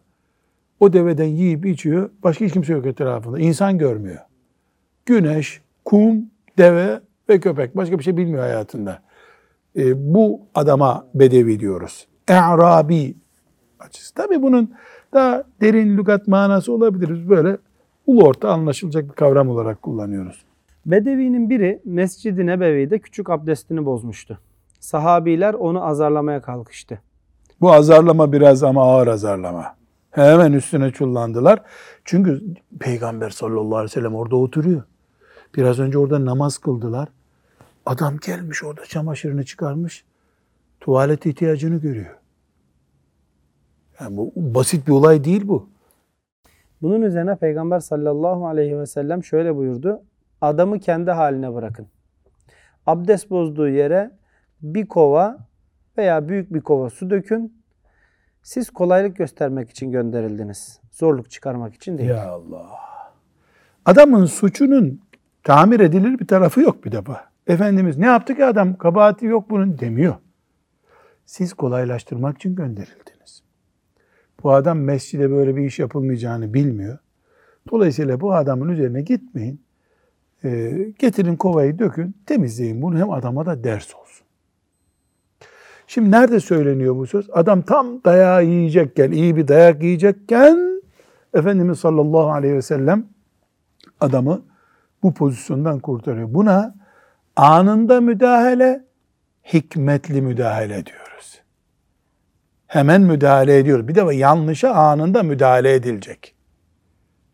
O 0.79 0.93
deveden 0.93 1.25
yiyip 1.25 1.65
içiyor. 1.65 2.09
Başka 2.23 2.45
hiç 2.45 2.53
kimse 2.53 2.73
yok 2.73 2.85
etrafında. 2.85 3.39
İnsan 3.39 3.77
görmüyor. 3.77 4.19
Güneş, 5.05 5.61
kum, 5.85 6.25
deve 6.57 7.01
ve 7.29 7.39
köpek. 7.39 7.77
Başka 7.77 7.99
bir 7.99 8.03
şey 8.03 8.17
bilmiyor 8.17 8.43
hayatında. 8.43 9.01
E, 9.75 10.13
bu 10.13 10.41
adama 10.55 11.07
bedevi 11.15 11.59
diyoruz. 11.59 12.07
E'rabi 12.27 13.15
açısı. 13.79 14.13
Tabii 14.13 14.41
bunun 14.41 14.73
daha 15.13 15.43
derin 15.61 15.97
lügat 15.97 16.27
manası 16.27 16.73
olabilir. 16.73 17.29
Böyle 17.29 17.57
ulu 18.09 18.23
orta 18.23 18.49
anlaşılacak 18.49 19.09
bir 19.09 19.13
kavram 19.13 19.49
olarak 19.49 19.81
kullanıyoruz. 19.81 20.45
Bedevinin 20.85 21.49
biri 21.49 21.81
Mescid-i 21.85 22.45
Nebevi'de 22.45 22.99
küçük 22.99 23.29
abdestini 23.29 23.85
bozmuştu. 23.85 24.39
Sahabiler 24.79 25.53
onu 25.53 25.85
azarlamaya 25.85 26.41
kalkıştı. 26.41 27.01
Bu 27.61 27.73
azarlama 27.73 28.33
biraz 28.33 28.63
ama 28.63 28.83
ağır 28.83 29.07
azarlama. 29.07 29.75
Hemen 30.11 30.53
üstüne 30.53 30.91
çullandılar. 30.91 31.61
Çünkü 32.05 32.41
Peygamber 32.79 33.29
sallallahu 33.29 33.77
aleyhi 33.77 33.91
ve 33.91 33.93
sellem 33.93 34.15
orada 34.15 34.35
oturuyor. 34.35 34.83
Biraz 35.55 35.79
önce 35.79 35.97
orada 35.97 36.25
namaz 36.25 36.57
kıldılar. 36.57 37.09
Adam 37.85 38.17
gelmiş 38.25 38.63
orada 38.63 38.85
çamaşırını 38.85 39.45
çıkarmış. 39.45 40.03
Tuvalet 40.79 41.25
ihtiyacını 41.25 41.77
görüyor. 41.77 42.15
Yani 43.99 44.17
bu 44.17 44.31
basit 44.35 44.87
bir 44.87 44.91
olay 44.91 45.23
değil 45.23 45.47
bu. 45.47 45.67
Bunun 46.81 47.01
üzerine 47.01 47.35
Peygamber 47.35 47.79
sallallahu 47.79 48.47
aleyhi 48.47 48.79
ve 48.79 48.85
sellem 48.85 49.23
şöyle 49.23 49.55
buyurdu. 49.55 50.03
Adamı 50.41 50.79
kendi 50.79 51.11
haline 51.11 51.53
bırakın. 51.53 51.87
Abdest 52.85 53.29
bozduğu 53.29 53.69
yere 53.69 54.11
bir 54.61 54.87
kova 54.87 55.37
veya 55.97 56.29
büyük 56.29 56.53
bir 56.53 56.61
kova 56.61 56.89
su 56.89 57.09
dökün. 57.09 57.59
Siz 58.43 58.69
kolaylık 58.69 59.15
göstermek 59.15 59.69
için 59.69 59.91
gönderildiniz. 59.91 60.79
Zorluk 60.91 61.31
çıkarmak 61.31 61.75
için 61.75 61.97
değil. 61.97 62.09
Ya 62.09 62.29
Allah. 62.29 62.69
Adamın 63.85 64.25
suçunun 64.25 65.01
tamir 65.43 65.79
edilir 65.79 66.19
bir 66.19 66.27
tarafı 66.27 66.61
yok 66.61 66.85
bir 66.85 66.91
defa. 66.91 67.29
Efendimiz 67.47 67.97
ne 67.97 68.05
yaptı 68.05 68.35
ki 68.35 68.45
adam 68.45 68.75
kabahati 68.75 69.25
yok 69.25 69.49
bunun 69.49 69.79
demiyor. 69.79 70.15
Siz 71.25 71.53
kolaylaştırmak 71.53 72.35
için 72.35 72.55
gönderildiniz. 72.55 73.43
Bu 74.43 74.53
adam 74.53 74.79
mescide 74.79 75.31
böyle 75.31 75.55
bir 75.55 75.65
iş 75.65 75.79
yapılmayacağını 75.79 76.53
bilmiyor. 76.53 76.97
Dolayısıyla 77.71 78.21
bu 78.21 78.33
adamın 78.33 78.69
üzerine 78.69 79.01
gitmeyin. 79.01 79.61
Ee, 80.43 80.93
getirin 80.99 81.35
kovayı 81.35 81.79
dökün, 81.79 82.15
temizleyin 82.25 82.81
bunu 82.81 82.97
hem 82.97 83.11
adama 83.11 83.45
da 83.45 83.63
ders 83.63 83.95
olsun. 83.95 84.25
Şimdi 85.87 86.11
nerede 86.11 86.39
söyleniyor 86.39 86.95
bu 86.95 87.07
söz? 87.07 87.29
Adam 87.33 87.61
tam 87.61 88.03
dayağı 88.03 88.45
yiyecekken, 88.45 89.11
iyi 89.11 89.35
bir 89.35 89.47
dayak 89.47 89.83
yiyecekken 89.83 90.81
Efendimiz 91.33 91.79
sallallahu 91.79 92.29
aleyhi 92.31 92.55
ve 92.55 92.61
sellem 92.61 93.05
adamı 93.99 94.41
bu 95.03 95.13
pozisyondan 95.13 95.79
kurtarıyor. 95.79 96.33
Buna 96.33 96.75
anında 97.35 98.01
müdahale, 98.01 98.85
hikmetli 99.53 100.21
müdahale 100.21 100.85
diyoruz. 100.85 101.08
Hemen 102.69 103.01
müdahale 103.01 103.57
ediyoruz. 103.57 103.87
Bir 103.87 103.95
de 103.95 104.15
yanlışa 104.15 104.71
anında 104.71 105.23
müdahale 105.23 105.73
edilecek. 105.73 106.35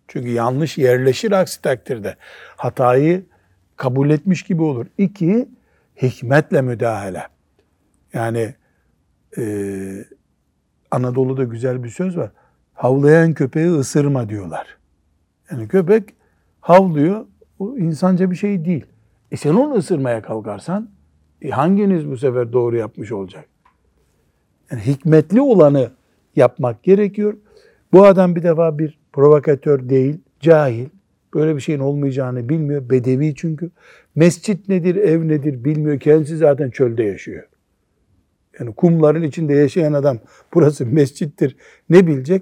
Çünkü 0.08 0.30
yanlış 0.30 0.78
yerleşir 0.78 1.32
aksi 1.32 1.62
takdirde. 1.62 2.16
Hatayı 2.56 3.26
kabul 3.76 4.10
etmiş 4.10 4.44
gibi 4.44 4.62
olur. 4.62 4.86
İki, 4.98 5.50
hikmetle 6.02 6.62
müdahale. 6.62 7.28
Yani 8.14 8.56
e, 9.38 9.44
Anadolu'da 10.92 11.44
güzel 11.44 11.84
bir 11.84 11.90
söz 11.90 12.18
var. 12.18 12.32
Havlayan 12.74 13.34
köpeği 13.34 13.70
ısırma 13.70 14.30
diyorlar. 14.30 14.78
Yani 15.52 15.68
köpek 15.68 16.10
havlıyor, 16.62 17.26
o 17.60 17.78
insanca 17.78 18.32
bir 18.32 18.36
şey 18.36 18.66
değil. 18.66 18.86
E 19.32 19.38
sen 19.38 19.54
onu 19.54 19.74
ısırmaya 19.74 20.22
kalkarsan 20.22 20.90
e 21.42 21.50
hanginiz 21.50 22.10
bu 22.10 22.18
sefer 22.18 22.54
doğru 22.54 22.78
yapmış 22.78 23.12
olacak? 23.12 23.55
Yani 24.72 24.82
hikmetli 24.82 25.42
olanı 25.42 25.92
yapmak 26.36 26.84
gerekiyor. 26.84 27.38
Bu 27.94 28.06
adam 28.06 28.36
bir 28.36 28.44
defa 28.44 28.80
bir 28.80 29.00
provokatör 29.14 29.90
değil, 29.90 30.18
cahil. 30.40 30.88
Böyle 31.34 31.56
bir 31.56 31.62
şeyin 31.62 31.80
olmayacağını 31.80 32.50
bilmiyor. 32.50 32.90
Bedevi 32.90 33.36
çünkü. 33.36 33.72
Mescit 34.16 34.70
nedir, 34.70 34.96
ev 34.96 35.28
nedir 35.28 35.64
bilmiyor. 35.64 36.00
Kendisi 36.00 36.38
zaten 36.38 36.70
çölde 36.70 37.04
yaşıyor. 37.04 37.48
Yani 38.60 38.76
kumların 38.76 39.24
içinde 39.24 39.54
yaşayan 39.54 39.94
adam 39.94 40.20
burası 40.54 40.86
mescittir 40.86 41.56
ne 41.90 42.08
bilecek? 42.08 42.42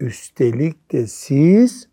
Üstelik 0.00 0.92
de 0.92 1.06
siz 1.06 1.88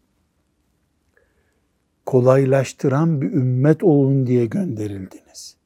kolaylaştıran 2.06 3.22
bir 3.22 3.32
ümmet 3.32 3.84
olun 3.84 4.28
diye 4.28 4.46
gönderildiniz. 4.46 5.58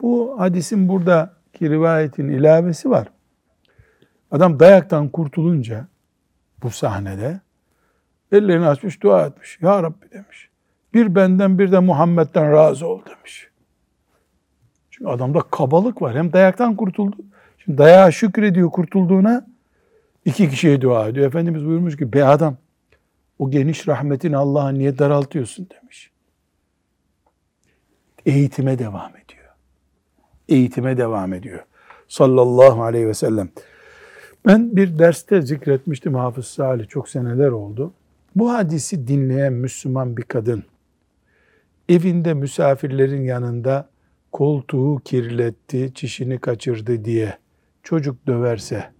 Bu 0.00 0.40
hadisin 0.40 0.88
buradaki 1.60 1.70
rivayetin 1.70 2.28
ilavesi 2.28 2.90
var. 2.90 3.08
Adam 4.30 4.60
dayaktan 4.60 5.08
kurtulunca 5.08 5.86
bu 6.62 6.70
sahnede 6.70 7.40
ellerini 8.32 8.66
açmış 8.66 9.02
dua 9.02 9.26
etmiş. 9.26 9.58
Ya 9.62 9.82
Rabbi 9.82 10.10
demiş. 10.12 10.48
Bir 10.94 11.14
benden 11.14 11.58
bir 11.58 11.72
de 11.72 11.78
Muhammed'den 11.78 12.52
razı 12.52 12.86
ol 12.86 13.00
demiş. 13.04 13.50
Çünkü 14.90 15.10
adamda 15.10 15.40
kabalık 15.40 16.02
var. 16.02 16.16
Hem 16.16 16.32
dayaktan 16.32 16.76
kurtuldu. 16.76 17.16
Şimdi 17.58 17.78
dayağa 17.78 18.10
şükrediyor 18.10 18.70
kurtulduğuna. 18.70 19.46
iki 20.24 20.50
kişiye 20.50 20.80
dua 20.80 21.08
ediyor. 21.08 21.26
Efendimiz 21.26 21.66
buyurmuş 21.66 21.96
ki 21.96 22.12
be 22.12 22.24
adam 22.24 22.56
o 23.38 23.50
geniş 23.50 23.88
rahmetini 23.88 24.36
Allah'a 24.36 24.70
niye 24.70 24.98
daraltıyorsun 24.98 25.68
demiş. 25.82 26.10
Eğitime 28.26 28.78
devam 28.78 29.10
ediyor. 29.10 29.19
Eğitime 30.50 30.96
devam 30.96 31.32
ediyor. 31.32 31.64
Sallallahu 32.08 32.82
aleyhi 32.82 33.06
ve 33.06 33.14
sellem. 33.14 33.48
Ben 34.46 34.76
bir 34.76 34.98
derste 34.98 35.42
zikretmiştim 35.42 36.14
Hafız 36.14 36.46
Salih 36.46 36.88
çok 36.88 37.08
seneler 37.08 37.48
oldu. 37.48 37.92
Bu 38.36 38.52
hadisi 38.52 39.08
dinleyen 39.08 39.52
Müslüman 39.52 40.16
bir 40.16 40.22
kadın 40.22 40.64
evinde 41.90 42.34
misafirlerin 42.34 43.22
yanında 43.22 43.88
koltuğu 44.32 45.00
kirletti, 45.04 45.92
çişini 45.94 46.38
kaçırdı 46.38 47.04
diye 47.04 47.38
çocuk 47.82 48.26
döverse 48.26 48.90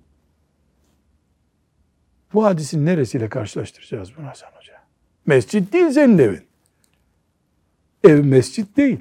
bu 2.35 2.45
hadisin 2.45 2.87
neresiyle 2.87 3.29
karşılaştıracağız 3.29 4.17
bunu 4.17 4.27
Hasan 4.27 4.49
Hoca? 4.49 4.75
Mescit 5.27 5.73
değil 5.73 5.91
senin 5.91 6.19
evin. 6.19 6.43
Ev 8.05 8.25
mescit 8.25 8.77
değil. 8.77 8.99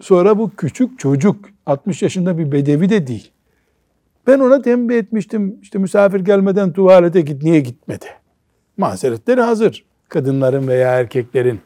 Sonra 0.00 0.38
bu 0.38 0.50
küçük 0.56 0.98
çocuk 0.98 1.44
60 1.66 2.02
yaşında 2.02 2.38
bir 2.38 2.52
bedevi 2.52 2.90
de 2.90 3.06
değil. 3.06 3.30
Ben 4.26 4.38
ona 4.38 4.62
tembih 4.62 4.96
etmiştim. 4.96 5.58
İşte 5.62 5.78
misafir 5.78 6.20
gelmeden 6.20 6.72
tuvalete 6.72 7.20
git. 7.20 7.42
Niye 7.42 7.60
gitmedi? 7.60 8.06
Mazeretleri 8.76 9.40
hazır. 9.40 9.84
Kadınların 10.08 10.68
veya 10.68 11.00
erkeklerin. 11.00 11.60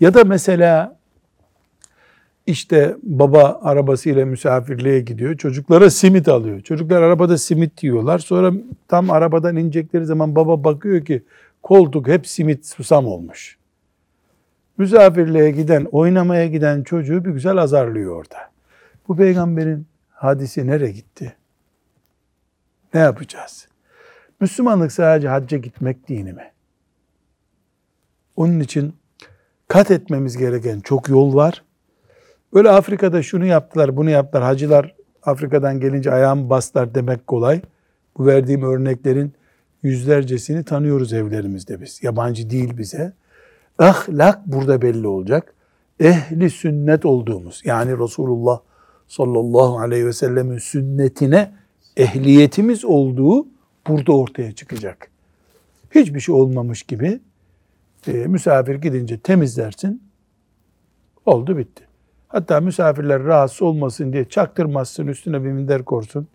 Ya 0.00 0.14
da 0.14 0.24
mesela 0.24 0.98
işte 2.46 2.96
baba 3.02 3.60
arabasıyla 3.62 4.26
misafirliğe 4.26 5.00
gidiyor. 5.00 5.36
Çocuklara 5.36 5.90
simit 5.90 6.28
alıyor. 6.28 6.60
Çocuklar 6.60 7.02
arabada 7.02 7.38
simit 7.38 7.82
yiyorlar. 7.84 8.18
Sonra 8.18 8.52
tam 8.88 9.10
arabadan 9.10 9.56
inecekleri 9.56 10.04
zaman 10.04 10.36
baba 10.36 10.64
bakıyor 10.64 11.04
ki 11.04 11.22
koltuk 11.62 12.08
hep 12.08 12.26
simit 12.26 12.66
susam 12.66 13.06
olmuş. 13.06 13.57
Misafirliğe 14.78 15.50
giden, 15.50 15.84
oynamaya 15.84 16.46
giden 16.46 16.82
çocuğu 16.82 17.24
bir 17.24 17.30
güzel 17.30 17.56
azarlıyor 17.56 18.16
orada. 18.16 18.50
Bu 19.08 19.16
peygamberin 19.16 19.86
hadisi 20.10 20.66
nereye 20.66 20.92
gitti? 20.92 21.36
Ne 22.94 23.00
yapacağız? 23.00 23.68
Müslümanlık 24.40 24.92
sadece 24.92 25.28
hacca 25.28 25.58
gitmek 25.58 26.08
dini 26.08 26.32
mi? 26.32 26.52
Onun 28.36 28.60
için 28.60 28.94
kat 29.68 29.90
etmemiz 29.90 30.36
gereken 30.36 30.80
çok 30.80 31.08
yol 31.08 31.34
var. 31.34 31.64
Öyle 32.52 32.70
Afrika'da 32.70 33.22
şunu 33.22 33.44
yaptılar, 33.44 33.96
bunu 33.96 34.10
yaptılar. 34.10 34.44
Hacılar 34.44 34.94
Afrika'dan 35.22 35.80
gelince 35.80 36.12
ayağımı 36.12 36.50
bastılar 36.50 36.94
demek 36.94 37.26
kolay. 37.26 37.60
Bu 38.18 38.26
verdiğim 38.26 38.62
örneklerin 38.62 39.32
yüzlercesini 39.82 40.64
tanıyoruz 40.64 41.12
evlerimizde 41.12 41.80
biz. 41.80 42.02
Yabancı 42.02 42.50
değil 42.50 42.78
bize. 42.78 43.12
Ahlak 43.78 44.46
burada 44.46 44.82
belli 44.82 45.06
olacak. 45.06 45.54
Ehli 46.00 46.50
sünnet 46.50 47.04
olduğumuz 47.04 47.62
yani 47.64 47.98
Resulullah 47.98 48.60
sallallahu 49.08 49.78
aleyhi 49.78 50.06
ve 50.06 50.12
sellemin 50.12 50.58
sünnetine 50.58 51.54
ehliyetimiz 51.96 52.84
olduğu 52.84 53.46
burada 53.86 54.12
ortaya 54.12 54.52
çıkacak. 54.52 55.10
Hiçbir 55.90 56.20
şey 56.20 56.34
olmamış 56.34 56.82
gibi 56.82 57.20
e, 58.06 58.12
misafir 58.12 58.74
gidince 58.74 59.18
temizlersin. 59.18 60.02
Oldu 61.26 61.58
bitti. 61.58 61.84
Hatta 62.28 62.60
misafirler 62.60 63.24
rahatsız 63.24 63.62
olmasın 63.62 64.12
diye 64.12 64.24
çaktırmazsın 64.24 65.06
üstüne 65.06 65.44
bir 65.44 65.52
minder 65.52 65.84
korsun. 65.84 66.28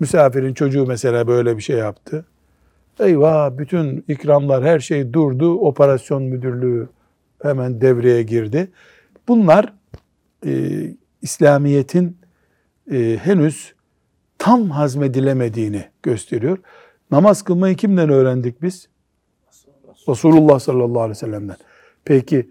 Misafirin 0.00 0.54
çocuğu 0.54 0.86
mesela 0.86 1.26
böyle 1.26 1.56
bir 1.56 1.62
şey 1.62 1.76
yaptı. 1.76 2.26
Eyvah 3.00 3.58
bütün 3.58 4.04
ikramlar 4.08 4.64
her 4.64 4.80
şey 4.80 5.12
durdu. 5.12 5.54
Operasyon 5.54 6.22
müdürlüğü 6.22 6.88
hemen 7.42 7.80
devreye 7.80 8.22
girdi. 8.22 8.70
Bunlar 9.28 9.72
e, 10.46 10.82
İslamiyet'in 11.22 12.16
e, 12.92 13.18
henüz 13.22 13.74
tam 14.38 14.70
hazmedilemediğini 14.70 15.84
gösteriyor. 16.02 16.58
Namaz 17.10 17.42
kılmayı 17.42 17.76
kimden 17.76 18.08
öğrendik 18.10 18.62
biz? 18.62 18.88
Resulullah 20.08 20.58
sallallahu 20.58 21.00
aleyhi 21.00 21.10
ve 21.10 21.14
sellem'den. 21.14 21.56
Peki 22.04 22.50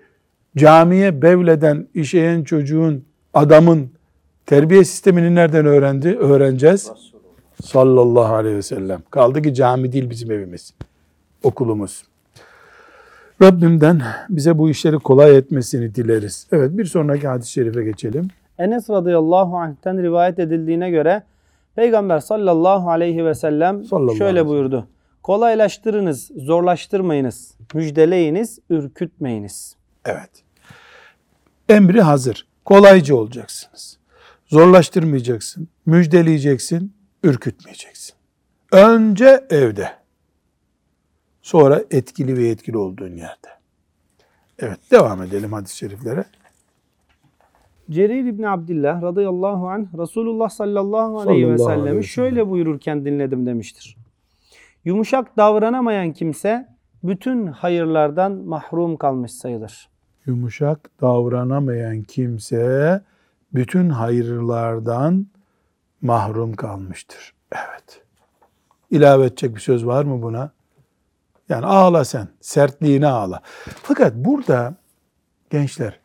camiye 0.58 1.22
bevleden 1.22 1.88
işeyen 1.94 2.44
çocuğun, 2.44 3.06
adamın 3.34 3.92
terbiye 4.46 4.84
sistemini 4.84 5.36
nereden 5.36 5.66
öğrendi? 5.66 6.16
Öğreneceğiz. 6.16 6.92
Sallallahu 7.62 8.34
aleyhi 8.36 8.56
ve 8.56 8.62
sellem. 8.62 9.02
Kaldı 9.12 9.42
ki 9.42 9.54
cami 9.54 9.92
değil 9.92 10.10
bizim 10.10 10.32
evimiz. 10.32 10.74
Okulumuz. 11.44 12.04
Rabbimden 13.42 14.02
bize 14.30 14.58
bu 14.58 14.70
işleri 14.70 14.96
kolay 14.96 15.38
etmesini 15.38 15.96
dileriz. 15.96 16.48
Evet 16.52 16.78
bir 16.78 16.86
sonraki 16.86 17.28
hadis-i 17.28 17.52
şerife 17.52 17.84
geçelim. 17.84 18.28
Enes 18.58 18.90
radıyallahu 18.90 19.58
anh'ten 19.58 20.04
rivayet 20.04 20.40
edildiğine 20.40 20.90
göre 20.92 21.24
Peygamber 21.76 22.20
sallallahu 22.20 22.90
aleyhi 22.90 23.26
ve 23.26 23.36
sellem 23.36 23.84
Sallallahu 23.84 24.04
aleyhi 24.06 24.18
şöyle 24.18 24.32
sellem. 24.40 24.48
buyurdu. 24.48 24.88
Kolaylaştırınız, 25.24 26.32
zorlaştırmayınız, 26.38 27.56
müjdeleyiniz, 27.74 28.60
ürkütmeyiniz. 28.70 29.76
Evet. 30.06 30.30
Emri 31.70 32.02
hazır. 32.02 32.48
Kolaycı 32.66 33.18
olacaksınız. 33.18 33.98
Zorlaştırmayacaksın. 34.48 35.68
Müjdeleyeceksin. 35.86 36.94
Ürkütmeyeceksin. 37.24 38.16
Önce 38.72 39.46
evde. 39.50 39.92
Sonra 41.42 41.84
etkili 41.92 42.38
ve 42.38 42.48
etkili 42.48 42.78
olduğun 42.78 43.16
yerde. 43.16 43.48
Evet 44.60 44.80
devam 44.92 45.24
edelim 45.24 45.54
hadis-i 45.54 45.78
şeriflere. 45.78 46.26
Cerir 47.90 48.26
İbni 48.26 48.50
Abdillah 48.50 49.02
radıyallahu 49.02 49.70
anh 49.70 49.98
Resulullah 49.98 50.50
sallallahu 50.50 51.20
aleyhi 51.20 51.52
ve 51.52 51.58
sellemi 51.58 51.88
sellem. 51.88 52.04
şöyle 52.04 52.50
buyururken 52.50 53.06
dinledim 53.06 53.46
demiştir. 53.46 53.98
Yumuşak 54.86 55.38
davranamayan 55.38 56.14
kimse 56.14 56.68
bütün 57.04 57.48
hayırlardan 57.48 58.32
mahrum 58.32 58.98
kalmış 58.98 59.32
sayılır. 59.32 59.90
Yumuşak 60.26 60.90
davranamayan 61.02 62.04
kimse 62.04 63.02
bütün 63.54 63.90
hayırlardan 63.90 65.28
mahrum 66.02 66.54
kalmıştır. 66.54 67.34
Evet. 67.52 68.02
İlave 68.90 69.26
edecek 69.26 69.56
bir 69.56 69.62
söz 69.62 69.86
var 69.86 70.04
mı 70.04 70.22
buna? 70.22 70.52
Yani 71.50 71.66
ağla 71.66 72.06
sen, 72.06 72.28
sertliğine 72.42 73.08
ağla. 73.08 73.42
Fakat 73.84 74.16
burada 74.16 74.76
gençler 75.50 76.00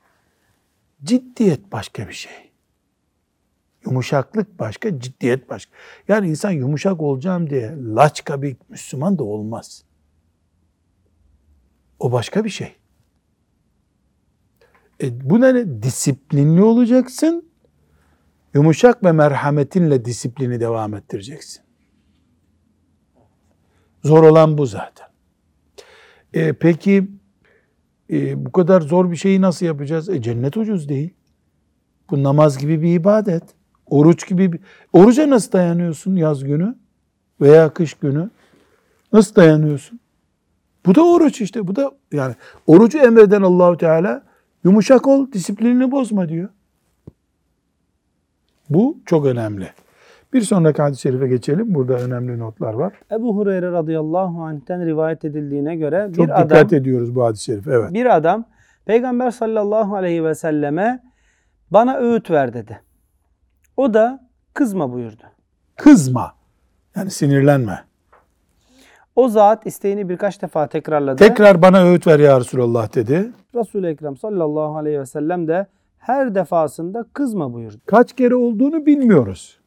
ciddiyet 1.04 1.72
başka 1.72 2.08
bir 2.08 2.12
şey. 2.12 2.52
Yumuşaklık 3.84 4.58
başka, 4.58 5.00
ciddiyet 5.00 5.50
başka. 5.50 5.72
Yani 6.08 6.28
insan 6.28 6.50
yumuşak 6.50 7.00
olacağım 7.00 7.50
diye 7.50 7.74
laçka 7.94 8.42
bir 8.42 8.56
Müslüman 8.68 9.18
da 9.18 9.24
olmaz. 9.24 9.84
O 11.98 12.12
başka 12.12 12.44
bir 12.44 12.50
şey. 12.50 12.76
E, 15.02 15.30
bu 15.30 15.40
ne? 15.40 15.82
Disiplinli 15.82 16.62
olacaksın. 16.62 17.45
Yumuşak 18.56 19.04
ve 19.04 19.12
merhametinle 19.12 20.04
disiplini 20.04 20.60
devam 20.60 20.94
ettireceksin. 20.94 21.62
Zor 24.04 24.22
olan 24.22 24.58
bu 24.58 24.66
zaten. 24.66 25.06
E, 26.34 26.52
peki 26.52 27.08
e, 28.10 28.46
bu 28.46 28.52
kadar 28.52 28.80
zor 28.80 29.10
bir 29.10 29.16
şeyi 29.16 29.40
nasıl 29.40 29.66
yapacağız? 29.66 30.08
E, 30.08 30.22
cennet 30.22 30.56
ucuz 30.56 30.88
değil. 30.88 31.14
Bu 32.10 32.22
namaz 32.22 32.58
gibi 32.58 32.82
bir 32.82 32.94
ibadet. 32.94 33.42
Oruç 33.86 34.28
gibi 34.28 34.52
bir... 34.52 34.60
Oruca 34.92 35.30
nasıl 35.30 35.52
dayanıyorsun 35.52 36.16
yaz 36.16 36.44
günü 36.44 36.76
veya 37.40 37.74
kış 37.74 37.94
günü? 37.94 38.30
Nasıl 39.12 39.34
dayanıyorsun? 39.34 40.00
Bu 40.86 40.94
da 40.94 41.06
oruç 41.06 41.40
işte. 41.40 41.66
Bu 41.66 41.76
da 41.76 41.90
yani 42.12 42.34
orucu 42.66 42.98
emreden 42.98 43.42
Allahu 43.42 43.76
Teala 43.76 44.22
yumuşak 44.64 45.06
ol, 45.06 45.32
disiplinini 45.32 45.90
bozma 45.90 46.28
diyor. 46.28 46.48
Bu 48.70 48.98
çok 49.06 49.26
önemli. 49.26 49.68
Bir 50.32 50.40
sonraki 50.40 50.82
hadis-i 50.82 51.00
şerife 51.00 51.28
geçelim. 51.28 51.74
Burada 51.74 51.94
önemli 51.94 52.38
notlar 52.38 52.74
var. 52.74 52.92
Ebu 53.12 53.36
Hureyre 53.36 53.72
radıyallahu 53.72 54.42
anh'ten 54.42 54.86
rivayet 54.86 55.24
edildiğine 55.24 55.76
göre 55.76 56.10
Çok 56.16 56.26
bir 56.26 56.40
adam 56.40 56.48
dikkat 56.48 56.72
ediyoruz 56.72 57.14
bu 57.14 57.24
hadis-i 57.24 57.44
şerife. 57.44 57.70
Evet. 57.70 57.94
bir 57.94 58.16
adam 58.16 58.44
Peygamber 58.84 59.30
sallallahu 59.30 59.96
aleyhi 59.96 60.24
ve 60.24 60.34
selleme 60.34 61.02
bana 61.70 61.96
öğüt 61.96 62.30
ver 62.30 62.54
dedi. 62.54 62.80
O 63.76 63.94
da 63.94 64.28
kızma 64.54 64.92
buyurdu. 64.92 65.22
Kızma. 65.76 66.34
Yani 66.96 67.10
sinirlenme. 67.10 67.84
O 69.16 69.28
zat 69.28 69.66
isteğini 69.66 70.08
birkaç 70.08 70.42
defa 70.42 70.66
tekrarladı. 70.66 71.16
Tekrar 71.16 71.62
bana 71.62 71.82
öğüt 71.82 72.06
ver 72.06 72.18
ya 72.18 72.40
Resulallah 72.40 72.94
dedi. 72.94 73.30
Resul-i 73.54 73.86
Ekrem 73.86 74.16
sallallahu 74.16 74.76
aleyhi 74.76 75.00
ve 75.00 75.06
sellem 75.06 75.48
de 75.48 75.66
her 76.06 76.34
defasında 76.34 77.04
kızma 77.12 77.52
buyurdu. 77.52 77.76
Kaç 77.86 78.16
kere 78.16 78.34
olduğunu 78.34 78.86
bilmiyoruz. 78.86 79.58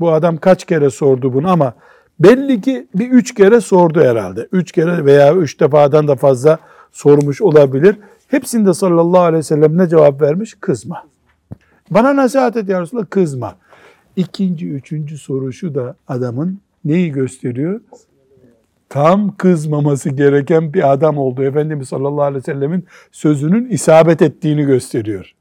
Bu 0.00 0.12
adam 0.12 0.36
kaç 0.36 0.64
kere 0.64 0.90
sordu 0.90 1.34
bunu 1.34 1.50
ama 1.50 1.74
belli 2.20 2.60
ki 2.60 2.86
bir 2.94 3.10
üç 3.10 3.34
kere 3.34 3.60
sordu 3.60 4.00
herhalde. 4.00 4.48
Üç 4.52 4.72
kere 4.72 5.04
veya 5.04 5.34
üç 5.34 5.60
defadan 5.60 6.08
da 6.08 6.16
fazla 6.16 6.58
sormuş 6.92 7.42
olabilir. 7.42 7.96
Hepsinde 8.28 8.74
sallallahu 8.74 9.20
aleyhi 9.20 9.38
ve 9.38 9.42
sellem 9.42 9.78
ne 9.78 9.88
cevap 9.88 10.22
vermiş? 10.22 10.54
Kızma. 10.60 11.04
Bana 11.90 12.16
nasihat 12.16 12.56
et 12.56 12.68
ya 12.68 12.80
Resulallah 12.80 13.10
kızma. 13.10 13.56
İkinci, 14.16 14.68
üçüncü 14.68 15.18
soru 15.18 15.52
şu 15.52 15.74
da 15.74 15.96
adamın 16.08 16.58
neyi 16.84 17.12
gösteriyor? 17.12 17.80
Tam 18.88 19.36
kızmaması 19.36 20.10
gereken 20.10 20.74
bir 20.74 20.92
adam 20.92 21.18
oldu. 21.18 21.42
Efendimiz 21.42 21.88
sallallahu 21.88 22.22
aleyhi 22.22 22.42
ve 22.42 22.52
sellemin 22.52 22.84
sözünün 23.12 23.68
isabet 23.68 24.22
ettiğini 24.22 24.64
gösteriyor. 24.64 25.34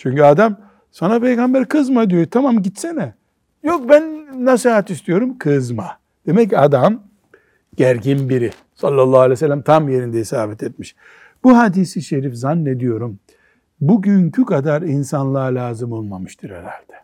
Çünkü 0.00 0.22
adam 0.22 0.56
sana 0.90 1.20
peygamber 1.20 1.68
kızma 1.68 2.10
diyor. 2.10 2.26
Tamam 2.30 2.62
gitsene. 2.62 3.14
Yok 3.62 3.88
ben 3.88 4.26
nasihat 4.44 4.90
istiyorum 4.90 5.38
kızma. 5.38 5.98
Demek 6.26 6.50
ki 6.50 6.58
adam 6.58 7.02
gergin 7.74 8.28
biri. 8.28 8.50
Sallallahu 8.74 9.18
aleyhi 9.18 9.30
ve 9.30 9.36
sellem 9.36 9.62
tam 9.62 9.88
yerinde 9.88 10.20
isabet 10.20 10.62
etmiş. 10.62 10.96
Bu 11.44 11.58
hadisi 11.58 12.02
şerif 12.02 12.34
zannediyorum 12.34 13.18
bugünkü 13.80 14.44
kadar 14.44 14.82
insanlığa 14.82 15.54
lazım 15.54 15.92
olmamıştır 15.92 16.50
herhalde. 16.50 16.94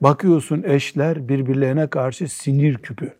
Bakıyorsun 0.00 0.62
eşler 0.62 1.28
birbirlerine 1.28 1.86
karşı 1.86 2.28
sinir 2.28 2.78
küpü. 2.78 3.12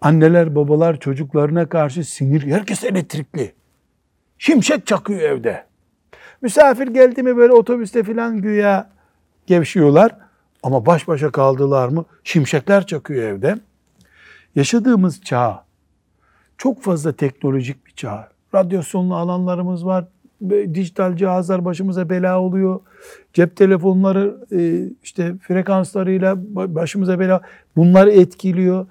Anneler 0.00 0.54
babalar 0.54 1.00
çocuklarına 1.00 1.68
karşı 1.68 2.04
sinir. 2.04 2.42
Herkes 2.42 2.84
elektrikli. 2.84 3.52
Şimşek 4.38 4.86
çakıyor 4.86 5.20
evde. 5.20 5.73
Misafir 6.44 6.86
geldi 6.86 7.22
mi 7.22 7.36
böyle 7.36 7.52
otobüste 7.52 8.02
filan 8.02 8.42
güya 8.42 8.90
gevşiyorlar. 9.46 10.12
Ama 10.62 10.86
baş 10.86 11.08
başa 11.08 11.30
kaldılar 11.30 11.88
mı 11.88 12.04
şimşekler 12.24 12.86
çakıyor 12.86 13.22
evde. 13.22 13.58
Yaşadığımız 14.54 15.20
çağ 15.20 15.64
çok 16.58 16.82
fazla 16.82 17.12
teknolojik 17.12 17.86
bir 17.86 17.92
çağ. 17.92 18.28
Radyasyonlu 18.54 19.16
alanlarımız 19.16 19.86
var. 19.86 20.04
Dijital 20.74 21.16
cihazlar 21.16 21.64
başımıza 21.64 22.10
bela 22.10 22.40
oluyor. 22.40 22.80
Cep 23.32 23.56
telefonları 23.56 24.36
e, 24.52 24.88
işte 25.02 25.34
frekanslarıyla 25.42 26.36
başımıza 26.74 27.20
bela. 27.20 27.40
Bunları 27.76 28.10
etkiliyor. 28.10 28.86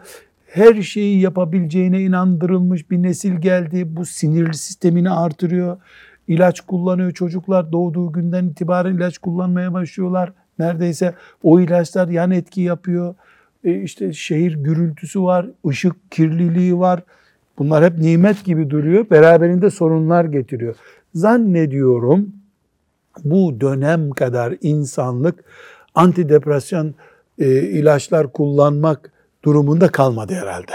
Her 0.48 0.82
şeyi 0.82 1.20
yapabileceğine 1.20 2.02
inandırılmış 2.02 2.92
bir 2.92 3.04
nesil 3.04 3.42
geldi. 3.42 3.96
Bu 3.96 4.06
sinir 4.06 4.54
sistemini 4.54 5.10
artırıyor. 5.10 5.78
İlaç 6.28 6.62
kullanıyor 6.62 7.12
çocuklar. 7.12 7.72
Doğduğu 7.72 8.12
günden 8.12 8.46
itibaren 8.46 8.96
ilaç 8.96 9.18
kullanmaya 9.18 9.74
başlıyorlar. 9.74 10.34
Neredeyse 10.60 11.14
o 11.44 11.60
ilaçlar 11.60 12.08
yan 12.08 12.32
etki 12.32 12.62
yapıyor. 12.62 13.16
E 13.64 13.82
işte 13.82 14.14
şehir 14.14 14.56
gürültüsü 14.56 15.24
var, 15.24 15.48
ışık 15.68 16.12
kirliliği 16.12 16.80
var. 16.80 17.04
Bunlar 17.58 17.86
hep 17.86 17.98
nimet 17.98 18.46
gibi 18.46 18.70
duruyor. 18.70 19.10
Beraberinde 19.10 19.70
sorunlar 19.70 20.26
getiriyor. 20.26 20.76
Zannediyorum 21.16 22.34
bu 23.24 23.62
dönem 23.62 24.12
kadar 24.12 24.56
insanlık 24.62 25.44
antidepresyon 25.96 26.96
e, 27.40 27.62
ilaçlar 27.62 28.34
kullanmak 28.34 29.12
durumunda 29.46 29.92
kalmadı 29.92 30.34
herhalde. 30.34 30.74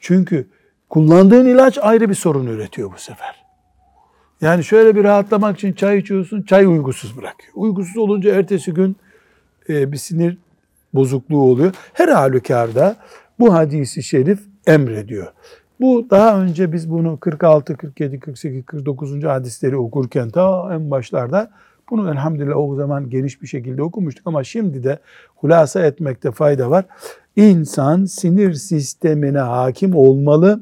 Çünkü 0.00 0.48
kullandığın 0.88 1.46
ilaç 1.46 1.78
ayrı 1.78 2.08
bir 2.08 2.14
sorun 2.14 2.46
üretiyor 2.46 2.92
bu 2.92 2.98
sefer. 2.98 3.43
Yani 4.44 4.64
şöyle 4.64 4.96
bir 4.96 5.04
rahatlamak 5.04 5.56
için 5.56 5.72
çay 5.72 5.98
içiyorsun, 5.98 6.42
çay 6.42 6.66
uygusuz 6.66 7.16
bırakıyor. 7.16 7.52
Uygusuz 7.54 7.96
olunca 7.96 8.34
ertesi 8.34 8.74
gün 8.74 8.96
e, 9.68 9.92
bir 9.92 9.96
sinir 9.96 10.38
bozukluğu 10.94 11.42
oluyor. 11.42 11.72
Her 11.92 12.08
halükarda 12.08 12.96
bu 13.38 13.54
hadisi 13.54 14.02
şerif 14.02 14.40
emrediyor. 14.66 15.32
Bu 15.80 16.06
daha 16.10 16.40
önce 16.42 16.72
biz 16.72 16.90
bunu 16.90 17.18
46, 17.20 17.76
47, 17.76 18.20
48, 18.20 18.66
49. 18.66 19.24
hadisleri 19.24 19.76
okurken 19.76 20.30
ta 20.30 20.74
en 20.74 20.90
başlarda 20.90 21.50
bunu 21.90 22.10
elhamdülillah 22.10 22.56
o 22.56 22.74
zaman 22.74 23.10
geniş 23.10 23.42
bir 23.42 23.46
şekilde 23.46 23.82
okumuştuk 23.82 24.26
ama 24.26 24.44
şimdi 24.44 24.84
de 24.84 24.98
hulasa 25.36 25.86
etmekte 25.86 26.30
fayda 26.30 26.70
var. 26.70 26.84
İnsan 27.36 28.04
sinir 28.04 28.52
sistemine 28.52 29.38
hakim 29.38 29.94
olmalı. 29.94 30.60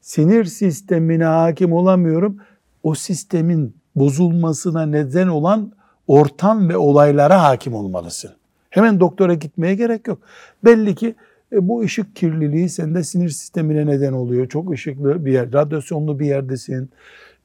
Sinir 0.00 0.44
sistemine 0.44 1.24
hakim 1.24 1.72
olamıyorum. 1.72 2.38
O 2.82 2.94
sistemin 2.94 3.76
bozulmasına 3.96 4.86
neden 4.86 5.28
olan 5.28 5.72
ortam 6.06 6.68
ve 6.68 6.76
olaylara 6.76 7.42
hakim 7.42 7.74
olmalısın. 7.74 8.30
Hemen 8.70 9.00
doktora 9.00 9.34
gitmeye 9.34 9.74
gerek 9.74 10.06
yok. 10.06 10.18
Belli 10.64 10.94
ki 10.94 11.14
e, 11.52 11.68
bu 11.68 11.80
ışık 11.80 12.16
kirliliği 12.16 12.68
sende 12.68 13.02
sinir 13.02 13.28
sistemine 13.28 13.86
neden 13.86 14.12
oluyor. 14.12 14.48
Çok 14.48 14.70
ışıklı 14.72 15.24
bir 15.26 15.32
yer, 15.32 15.52
radyasyonlu 15.52 16.18
bir 16.18 16.26
yerdesin. 16.26 16.90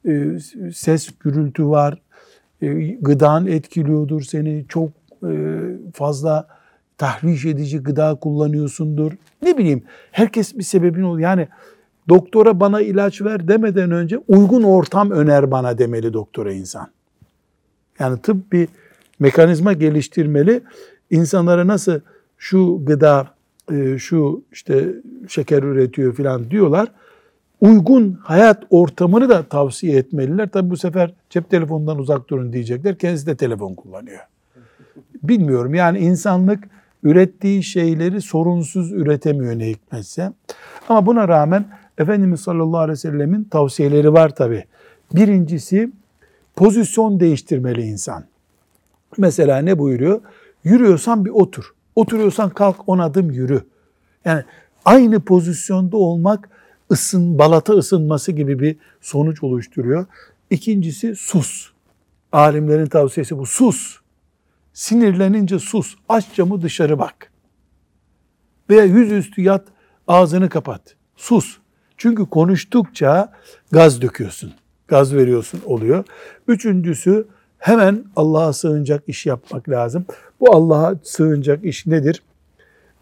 E, 0.08 0.38
ses, 0.74 1.10
gürültü 1.20 1.68
var. 1.68 2.00
E, 2.62 2.68
gıdan 3.00 3.46
etkiliyordur 3.46 4.22
seni. 4.22 4.64
Çok 4.68 4.90
e, 5.22 5.60
fazla 5.92 6.48
tahriş 6.98 7.44
edici 7.44 7.78
gıda 7.78 8.14
kullanıyorsundur. 8.14 9.12
Ne 9.42 9.58
bileyim 9.58 9.82
herkes 10.10 10.58
bir 10.58 10.62
sebebin 10.62 11.02
oluyor. 11.02 11.28
Yani 11.28 11.48
doktora 12.08 12.60
bana 12.60 12.80
ilaç 12.80 13.22
ver 13.22 13.48
demeden 13.48 13.90
önce 13.90 14.18
uygun 14.28 14.62
ortam 14.62 15.10
öner 15.10 15.50
bana 15.50 15.78
demeli 15.78 16.12
doktora 16.12 16.52
insan. 16.52 16.88
Yani 17.98 18.20
tıp 18.22 18.52
bir 18.52 18.68
mekanizma 19.18 19.72
geliştirmeli. 19.72 20.60
İnsanlara 21.10 21.66
nasıl 21.66 22.00
şu 22.38 22.84
gıda, 22.84 23.28
e, 23.72 23.98
şu 23.98 24.42
işte 24.52 24.94
şeker 25.28 25.62
üretiyor 25.62 26.14
falan 26.14 26.50
diyorlar. 26.50 26.88
Uygun 27.60 28.18
hayat 28.22 28.62
ortamını 28.70 29.28
da 29.28 29.42
tavsiye 29.42 29.96
etmeliler. 29.96 30.48
Tabi 30.48 30.70
bu 30.70 30.76
sefer 30.76 31.14
cep 31.30 31.50
telefonundan 31.50 31.98
uzak 31.98 32.30
durun 32.30 32.52
diyecekler. 32.52 32.98
Kendisi 32.98 33.26
de 33.26 33.36
telefon 33.36 33.74
kullanıyor. 33.74 34.20
Bilmiyorum 35.22 35.74
yani 35.74 35.98
insanlık 35.98 36.64
ürettiği 37.02 37.62
şeyleri 37.62 38.20
sorunsuz 38.22 38.92
üretemiyor 38.92 39.58
ne 39.58 39.68
hikmetse. 39.68 40.32
Ama 40.88 41.06
buna 41.06 41.28
rağmen 41.28 41.64
Efendimiz 41.98 42.40
sallallahu 42.40 42.80
aleyhi 42.80 42.92
ve 42.92 43.00
sellemin 43.00 43.44
tavsiyeleri 43.44 44.12
var 44.12 44.34
tabi. 44.34 44.64
Birincisi 45.14 45.92
pozisyon 46.56 47.20
değiştirmeli 47.20 47.82
insan. 47.82 48.24
Mesela 49.18 49.58
ne 49.58 49.78
buyuruyor? 49.78 50.20
Yürüyorsan 50.64 51.24
bir 51.24 51.30
otur. 51.30 51.74
Oturuyorsan 51.96 52.50
kalk 52.50 52.88
on 52.88 52.98
adım 52.98 53.30
yürü. 53.30 53.62
Yani 54.24 54.44
aynı 54.84 55.20
pozisyonda 55.20 55.96
olmak 55.96 56.48
ısın, 56.90 57.38
balata 57.38 57.72
ısınması 57.72 58.32
gibi 58.32 58.58
bir 58.60 58.76
sonuç 59.00 59.42
oluşturuyor. 59.42 60.06
İkincisi 60.50 61.16
sus. 61.16 61.70
Alimlerin 62.32 62.86
tavsiyesi 62.86 63.38
bu. 63.38 63.46
Sus. 63.46 63.98
Sinirlenince 64.72 65.58
sus. 65.58 65.94
Aç 66.08 66.34
camı 66.34 66.62
dışarı 66.62 66.98
bak. 66.98 67.32
Veya 68.70 68.84
yüzüstü 68.84 69.42
yat, 69.42 69.64
ağzını 70.08 70.48
kapat. 70.48 70.96
Sus. 71.16 71.58
Çünkü 71.98 72.26
konuştukça 72.26 73.32
gaz 73.72 74.02
döküyorsun. 74.02 74.52
Gaz 74.88 75.14
veriyorsun 75.14 75.60
oluyor. 75.66 76.04
Üçüncüsü 76.48 77.26
hemen 77.58 78.04
Allah'a 78.16 78.52
sığınacak 78.52 79.02
iş 79.06 79.26
yapmak 79.26 79.68
lazım. 79.68 80.06
Bu 80.40 80.54
Allah'a 80.54 80.94
sığınacak 81.02 81.64
iş 81.64 81.86
nedir? 81.86 82.22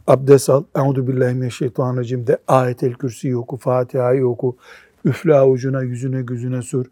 Abdest 0.07 0.51
al. 0.51 0.65
Euzu 0.77 1.07
billahi 1.07 1.35
mineşşeytanirracim 1.35 2.27
de 2.27 2.39
ayetel 2.49 2.93
kürsi 2.93 3.37
oku, 3.37 3.57
Fatiha'yı 3.57 4.27
oku. 4.27 4.57
Üfle 5.05 5.35
avucuna, 5.35 5.83
yüzüne, 5.83 6.23
gözüne 6.23 6.63
sür. 6.63 6.87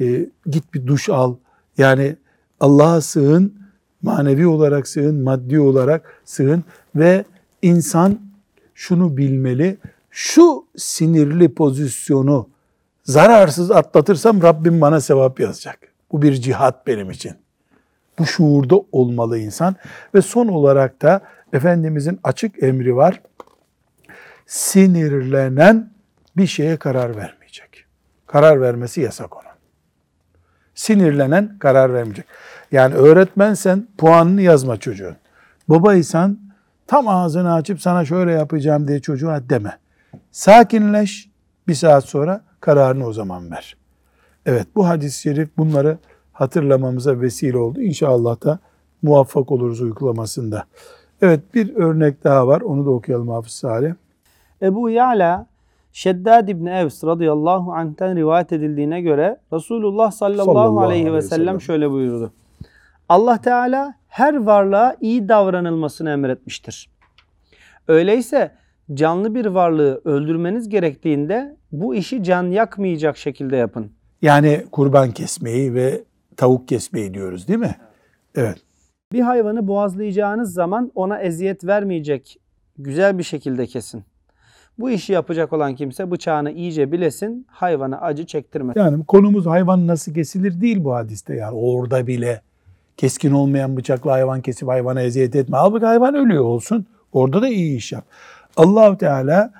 E, 0.00 0.26
git 0.46 0.74
bir 0.74 0.86
duş 0.86 1.08
al. 1.08 1.34
Yani 1.78 2.16
Allah'a 2.60 3.00
sığın, 3.00 3.54
manevi 4.02 4.46
olarak 4.46 4.88
sığın, 4.88 5.22
maddi 5.22 5.60
olarak 5.60 6.20
sığın 6.24 6.64
ve 6.96 7.24
insan 7.62 8.18
şunu 8.74 9.16
bilmeli. 9.16 9.76
Şu 10.16 10.66
sinirli 10.76 11.54
pozisyonu 11.54 12.48
zararsız 13.04 13.70
atlatırsam 13.70 14.42
Rabbim 14.42 14.80
bana 14.80 15.00
sevap 15.00 15.40
yazacak. 15.40 15.78
Bu 16.12 16.22
bir 16.22 16.32
cihat 16.34 16.86
benim 16.86 17.10
için. 17.10 17.32
Bu 18.18 18.26
şuurda 18.26 18.76
olmalı 18.92 19.38
insan. 19.38 19.76
Ve 20.14 20.22
son 20.22 20.48
olarak 20.48 21.02
da 21.02 21.20
Efendimizin 21.52 22.20
açık 22.24 22.62
emri 22.62 22.96
var. 22.96 23.22
Sinirlenen 24.46 25.92
bir 26.36 26.46
şeye 26.46 26.76
karar 26.76 27.16
vermeyecek. 27.16 27.84
Karar 28.26 28.60
vermesi 28.60 29.00
yasak 29.00 29.36
ona. 29.36 29.54
Sinirlenen 30.74 31.58
karar 31.58 31.94
vermeyecek. 31.94 32.26
Yani 32.72 32.94
öğretmensen 32.94 33.88
puanını 33.98 34.42
yazma 34.42 34.76
çocuğun. 34.76 35.16
Babaysan 35.68 36.38
tam 36.86 37.08
ağzını 37.08 37.54
açıp 37.54 37.80
sana 37.80 38.04
şöyle 38.04 38.32
yapacağım 38.32 38.88
diye 38.88 39.00
çocuğa 39.00 39.48
deme. 39.48 39.78
Sakinleş 40.34 41.30
bir 41.68 41.74
saat 41.74 42.04
sonra 42.04 42.44
kararını 42.60 43.06
o 43.06 43.12
zaman 43.12 43.50
ver. 43.50 43.76
Evet 44.46 44.66
bu 44.74 44.88
hadis-i 44.88 45.20
şerif 45.20 45.56
bunları 45.56 45.98
hatırlamamıza 46.32 47.20
vesile 47.20 47.58
oldu. 47.58 47.80
İnşallah 47.80 48.44
da 48.44 48.58
muvaffak 49.02 49.52
oluruz 49.52 49.80
uygulamasında. 49.80 50.64
Evet 51.22 51.54
bir 51.54 51.74
örnek 51.76 52.24
daha 52.24 52.46
var. 52.46 52.60
Onu 52.60 52.86
da 52.86 52.90
okuyalım 52.90 53.28
Hafız 53.28 53.52
Salih. 53.52 53.94
Ebu 54.62 54.90
Ya'la 54.90 55.46
Şeddad 55.92 56.48
İbni 56.48 56.70
Evs 56.70 57.04
radıyallahu 57.04 57.72
anh'ten 57.72 58.16
rivayet 58.16 58.52
edildiğine 58.52 59.00
göre 59.00 59.40
Resulullah 59.52 60.10
sallallahu, 60.10 60.44
sallallahu 60.44 60.80
aleyhi 60.80 61.12
ve 61.12 61.22
sellem 61.22 61.60
şöyle 61.60 61.90
buyurdu. 61.90 62.32
Allah 63.08 63.40
Teala 63.40 63.94
her 64.08 64.36
varlığa 64.36 64.96
iyi 65.00 65.28
davranılmasını 65.28 66.10
emretmiştir. 66.10 66.90
Öyleyse 67.88 68.63
canlı 68.94 69.34
bir 69.34 69.46
varlığı 69.46 70.00
öldürmeniz 70.04 70.68
gerektiğinde 70.68 71.56
bu 71.72 71.94
işi 71.94 72.22
can 72.22 72.44
yakmayacak 72.44 73.16
şekilde 73.16 73.56
yapın. 73.56 73.92
Yani 74.22 74.64
kurban 74.72 75.10
kesmeyi 75.10 75.74
ve 75.74 76.04
tavuk 76.36 76.68
kesmeyi 76.68 77.14
diyoruz 77.14 77.48
değil 77.48 77.58
mi? 77.58 77.76
Evet. 78.34 78.56
Bir 79.12 79.20
hayvanı 79.20 79.68
boğazlayacağınız 79.68 80.52
zaman 80.52 80.92
ona 80.94 81.18
eziyet 81.18 81.64
vermeyecek 81.64 82.38
güzel 82.78 83.18
bir 83.18 83.22
şekilde 83.22 83.66
kesin. 83.66 84.04
Bu 84.78 84.90
işi 84.90 85.12
yapacak 85.12 85.52
olan 85.52 85.74
kimse 85.74 86.10
bıçağını 86.10 86.50
iyice 86.50 86.92
bilesin, 86.92 87.46
hayvana 87.50 88.00
acı 88.00 88.26
çektirmesin. 88.26 88.80
Yani 88.80 89.04
konumuz 89.04 89.46
hayvan 89.46 89.86
nasıl 89.86 90.14
kesilir 90.14 90.60
değil 90.60 90.84
bu 90.84 90.94
hadiste 90.94 91.34
yani 91.34 91.56
orada 91.56 92.06
bile 92.06 92.40
keskin 92.96 93.32
olmayan 93.32 93.76
bıçakla 93.76 94.12
hayvan 94.12 94.40
kesip 94.40 94.68
hayvana 94.68 95.02
eziyet 95.02 95.36
etme. 95.36 95.56
Halbuki 95.56 95.86
hayvan 95.86 96.14
ölüyor 96.14 96.44
olsun. 96.44 96.86
Orada 97.12 97.42
da 97.42 97.48
iyi 97.48 97.76
iş 97.76 97.92
yap. 97.92 98.04
Allah 98.56 98.98
Teala 98.98 99.52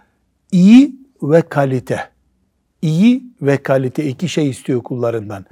iyi 0.52 0.96
ve 1.22 1.42
kalite. 1.42 2.08
İyi 2.82 3.24
ve 3.42 3.62
kalite 3.62 4.04
iki 4.04 4.28
şey 4.28 4.50
istiyor 4.50 4.82
kullarından. 4.82 5.44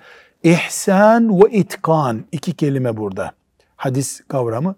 İhsan 0.43 1.41
ve 1.41 1.51
itkan 1.51 2.25
iki 2.33 2.53
kelime 2.53 2.97
burada. 2.97 3.33
Hadis 3.77 4.21
kavramı. 4.29 4.75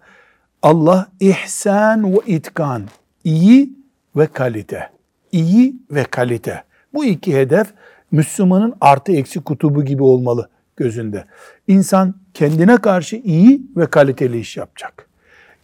Allah 0.61 1.07
ihsan 1.19 2.13
ve 2.13 2.17
itkan 2.25 2.83
iyi 3.23 3.73
ve 4.15 4.27
kalite. 4.27 4.89
İyi 5.31 5.75
ve 5.91 6.03
kalite. 6.03 6.63
Bu 6.93 7.05
iki 7.05 7.35
hedef 7.35 7.67
Müslümanın 8.11 8.73
artı 8.81 9.11
eksi 9.11 9.41
kutubu 9.41 9.85
gibi 9.85 10.03
olmalı 10.03 10.49
gözünde. 10.75 11.25
İnsan 11.67 12.15
kendine 12.33 12.77
karşı 12.77 13.15
iyi 13.15 13.61
ve 13.77 13.85
kaliteli 13.85 14.39
iş 14.39 14.57
yapacak. 14.57 15.09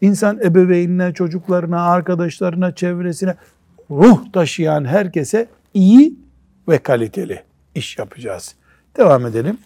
İnsan 0.01 0.39
ebeveynine, 0.39 1.13
çocuklarına, 1.13 1.81
arkadaşlarına, 1.91 2.75
çevresine 2.75 3.35
ruh 3.91 4.31
taşıyan 4.33 4.85
herkese 4.85 5.47
iyi 5.73 6.15
ve 6.67 6.77
kaliteli 6.77 7.43
iş 7.75 7.97
yapacağız. 7.97 8.55
Devam 8.97 9.25
edelim. 9.25 9.57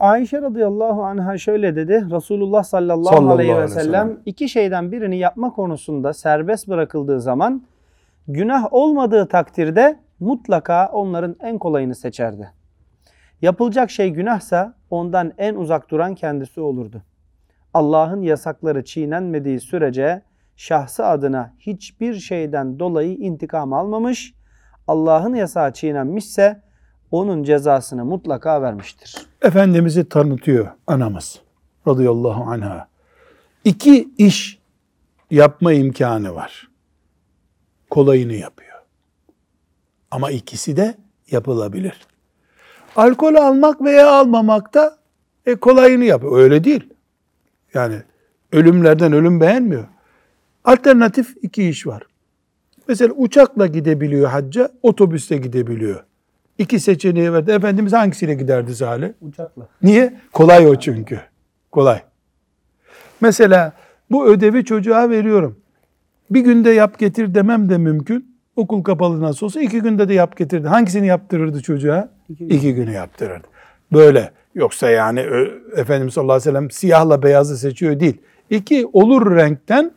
Ayşe 0.00 0.42
radıyallahu 0.42 1.04
anha 1.04 1.38
şöyle 1.38 1.76
dedi. 1.76 2.06
Resulullah 2.10 2.62
sallallahu, 2.64 3.14
Sallallahu 3.14 3.34
aleyhi 3.34 3.56
ve 3.56 3.68
sellem. 3.68 4.18
iki 4.26 4.48
şeyden 4.48 4.92
birini 4.92 5.18
yapma 5.18 5.50
konusunda 5.52 6.12
serbest 6.12 6.68
bırakıldığı 6.68 7.20
zaman 7.20 7.62
günah 8.28 8.72
olmadığı 8.72 9.28
takdirde 9.28 9.98
mutlaka 10.20 10.86
onların 10.86 11.36
en 11.40 11.58
kolayını 11.58 11.94
seçerdi. 11.94 12.52
Yapılacak 13.42 13.90
şey 13.90 14.10
günahsa 14.10 14.74
ondan 14.90 15.32
en 15.38 15.54
uzak 15.54 15.90
duran 15.90 16.14
kendisi 16.14 16.60
olurdu. 16.60 17.02
Allah'ın 17.76 18.22
yasakları 18.22 18.84
çiğnenmediği 18.84 19.60
sürece 19.60 20.22
şahsı 20.56 21.06
adına 21.06 21.54
hiçbir 21.58 22.14
şeyden 22.14 22.78
dolayı 22.78 23.14
intikam 23.16 23.72
almamış, 23.72 24.34
Allah'ın 24.88 25.34
yasağı 25.34 25.72
çiğnenmişse 25.72 26.62
onun 27.10 27.42
cezasını 27.42 28.04
mutlaka 28.04 28.62
vermiştir. 28.62 29.16
Efendimiz'i 29.42 30.08
tanıtıyor 30.08 30.66
anamız 30.86 31.40
radıyallahu 31.88 32.50
anha. 32.50 32.88
İki 33.64 34.08
iş 34.18 34.58
yapma 35.30 35.72
imkanı 35.72 36.34
var. 36.34 36.68
Kolayını 37.90 38.34
yapıyor. 38.34 38.78
Ama 40.10 40.30
ikisi 40.30 40.76
de 40.76 40.94
yapılabilir. 41.30 42.06
Alkol 42.96 43.34
almak 43.34 43.82
veya 43.82 44.10
almamak 44.10 44.74
da 44.74 44.98
e, 45.46 45.54
kolayını 45.54 46.04
yapıyor. 46.04 46.38
Öyle 46.38 46.64
değil. 46.64 46.95
Yani 47.76 47.96
ölümlerden 48.52 49.12
ölüm 49.12 49.40
beğenmiyor. 49.40 49.84
Alternatif 50.64 51.36
iki 51.42 51.68
iş 51.68 51.86
var. 51.86 52.02
Mesela 52.88 53.14
uçakla 53.14 53.66
gidebiliyor 53.66 54.28
hacca, 54.28 54.70
otobüste 54.82 55.36
gidebiliyor. 55.36 56.04
İki 56.58 56.80
seçeneği 56.80 57.32
verdi. 57.32 57.50
Efendimiz 57.50 57.92
hangisiyle 57.92 58.34
giderdi 58.34 58.74
Salih? 58.74 59.08
Uçakla. 59.20 59.68
Niye? 59.82 60.14
Kolay 60.32 60.66
o 60.66 60.74
çünkü. 60.76 61.20
Kolay. 61.72 62.02
Mesela 63.20 63.72
bu 64.10 64.26
ödevi 64.26 64.64
çocuğa 64.64 65.10
veriyorum. 65.10 65.56
Bir 66.30 66.40
günde 66.40 66.70
yap 66.70 66.98
getir 66.98 67.34
demem 67.34 67.68
de 67.68 67.78
mümkün. 67.78 68.36
Okul 68.56 68.82
kapalı 68.82 69.20
nasıl 69.20 69.46
olsa 69.46 69.60
iki 69.60 69.80
günde 69.80 70.08
de 70.08 70.14
yap 70.14 70.36
getirdi. 70.36 70.68
Hangisini 70.68 71.06
yaptırırdı 71.06 71.62
çocuğa? 71.62 72.08
İki 72.28 72.46
gün. 72.46 72.56
İki 72.56 72.74
günü 72.74 72.90
yaptırırdı. 72.90 73.46
Böyle. 73.92 74.32
Yoksa 74.56 74.90
yani 74.90 75.20
Efendimiz 75.76 76.14
sallallahu 76.14 76.32
aleyhi 76.32 76.48
ve 76.48 76.52
sellem 76.52 76.70
siyahla 76.70 77.22
beyazı 77.22 77.58
seçiyor 77.58 78.00
değil. 78.00 78.20
İki 78.50 78.86
olur 78.92 79.36
renkten 79.36 79.92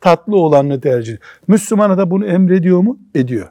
tatlı 0.00 0.36
olanını 0.36 0.80
tercih 0.80 1.12
ediyor. 1.12 1.28
Müslümana 1.48 1.98
da 1.98 2.10
bunu 2.10 2.26
emrediyor 2.26 2.80
mu? 2.80 2.98
Ediyor. 3.14 3.48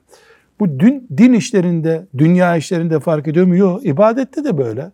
Bu 0.60 0.80
din, 0.80 1.08
din 1.18 1.34
işlerinde, 1.34 2.08
dünya 2.18 2.56
işlerinde 2.56 3.00
fark 3.00 3.28
ediyor 3.28 3.46
mu? 3.46 3.56
Yok. 3.56 3.86
İbadette 3.86 4.44
de 4.44 4.58
böyle. 4.58 4.92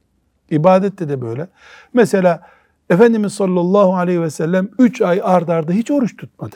İbadette 0.50 1.10
de 1.10 1.22
böyle. 1.22 1.48
Mesela 1.94 2.42
Efendimiz 2.90 3.34
sallallahu 3.34 3.96
aleyhi 3.96 4.22
ve 4.22 4.30
sellem 4.30 4.70
3 4.80 5.02
ay 5.02 5.22
ard 5.24 5.48
arda 5.48 5.72
hiç 5.72 5.92
oruç 5.92 6.18
tutmadı. 6.18 6.56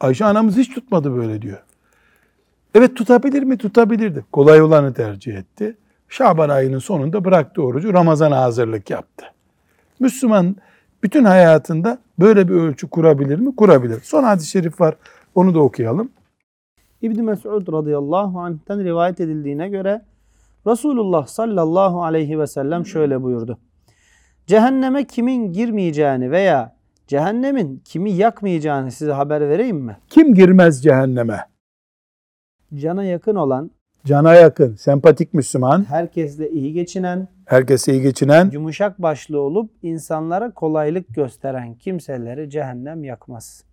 Ayşe 0.00 0.24
anamız 0.24 0.56
hiç 0.56 0.74
tutmadı 0.74 1.16
böyle 1.16 1.42
diyor. 1.42 1.58
Evet 2.74 2.96
tutabilir 2.96 3.42
mi? 3.42 3.58
Tutabilirdi. 3.58 4.24
Kolay 4.32 4.62
olanı 4.62 4.94
tercih 4.94 5.36
etti. 5.36 5.76
Şaban 6.10 6.48
ayının 6.48 6.78
sonunda 6.78 7.24
bıraktı 7.24 7.62
orucu. 7.62 7.92
Ramazan'a 7.92 8.40
hazırlık 8.42 8.90
yaptı. 8.90 9.26
Müslüman 10.00 10.56
bütün 11.02 11.24
hayatında 11.24 11.98
böyle 12.18 12.48
bir 12.48 12.54
ölçü 12.54 12.90
kurabilir 12.90 13.38
mi? 13.38 13.56
Kurabilir. 13.56 14.00
Son 14.02 14.24
hadis-i 14.24 14.50
şerif 14.50 14.80
var. 14.80 14.96
Onu 15.34 15.54
da 15.54 15.60
okuyalım. 15.60 16.10
İbn 17.02 17.22
Mes'ud 17.22 17.72
radıyallahu 17.72 18.40
anh'ten 18.40 18.84
rivayet 18.84 19.20
edildiğine 19.20 19.68
göre 19.68 20.02
Resulullah 20.66 21.26
sallallahu 21.26 22.02
aleyhi 22.04 22.38
ve 22.38 22.46
sellem 22.46 22.86
şöyle 22.86 23.22
buyurdu. 23.22 23.58
Cehenneme 24.46 25.06
kimin 25.06 25.52
girmeyeceğini 25.52 26.30
veya 26.30 26.76
cehennemin 27.06 27.82
kimi 27.84 28.10
yakmayacağını 28.10 28.90
size 28.90 29.12
haber 29.12 29.48
vereyim 29.48 29.76
mi? 29.76 29.96
Kim 30.08 30.34
girmez 30.34 30.82
cehenneme? 30.82 31.46
Cana 32.74 33.04
yakın 33.04 33.34
olan, 33.34 33.70
Cana 34.06 34.34
yakın, 34.34 34.74
sempatik 34.74 35.34
Müslüman, 35.34 35.84
herkesle 35.84 36.50
iyi 36.50 36.72
geçinen, 36.72 37.28
herkese 37.46 37.92
iyi 37.92 38.02
geçinen, 38.02 38.50
yumuşak 38.50 39.02
başlı 39.02 39.40
olup 39.40 39.70
insanlara 39.82 40.50
kolaylık 40.50 41.14
gösteren 41.14 41.74
kimseleri 41.74 42.50
cehennem 42.50 43.04
yakmaz. 43.04 43.64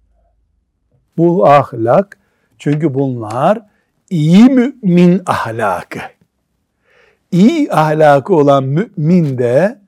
bu 1.17 1.47
ahlak 1.47 2.17
çünkü 2.57 2.93
bunlar 2.93 3.61
iyi 4.09 4.43
mümin 4.43 5.21
ahlakı. 5.25 5.99
İyi 7.31 7.71
ahlakı 7.71 8.35
olan 8.35 8.63
mümin 8.63 9.37
de 9.37 9.79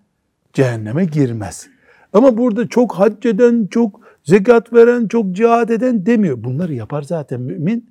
cehenneme 0.53 1.05
girmez. 1.05 1.67
Ama 2.13 2.37
burada 2.37 2.67
çok 2.67 2.93
hac 2.93 3.25
eden, 3.25 3.67
çok 3.71 4.01
zekat 4.23 4.73
veren, 4.73 5.07
çok 5.07 5.31
cihad 5.31 5.69
eden 5.69 6.05
demiyor. 6.05 6.43
Bunları 6.43 6.73
yapar 6.73 7.01
zaten 7.01 7.41
mümin. 7.41 7.89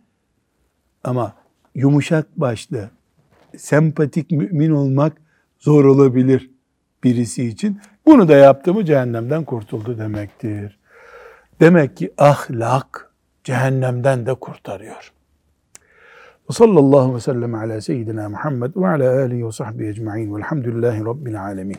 Ama 1.05 1.35
yumuşak 1.79 2.41
başlı, 2.41 2.91
sempatik 3.57 4.31
mümin 4.31 4.71
olmak 4.71 5.13
zor 5.59 5.85
olabilir 5.85 6.51
birisi 7.05 7.45
için. 7.45 7.81
Bunu 8.07 8.29
da 8.29 8.37
yaptı 8.37 8.75
mı 8.75 8.85
cehennemden 8.85 9.45
kurtuldu 9.45 9.99
demektir. 9.99 10.79
Demek 11.61 11.97
ki 11.97 12.13
ahlak 12.19 13.13
cehennemden 13.45 14.27
de 14.27 14.35
kurtarıyor. 14.35 15.13
Sallallahu 16.51 17.15
ve 17.15 17.21
sellem 17.21 17.55
ala 17.55 17.81
seyyidina 17.81 18.29
Muhammed 18.29 18.77
ve 18.77 18.89
ala 18.89 19.23
alihi 19.23 19.47
ve 19.47 19.53
sahbihi 19.53 19.89
ecma'in 19.89 20.35
velhamdülillahi 20.35 21.05
rabbil 21.05 21.43
alemin. 21.43 21.77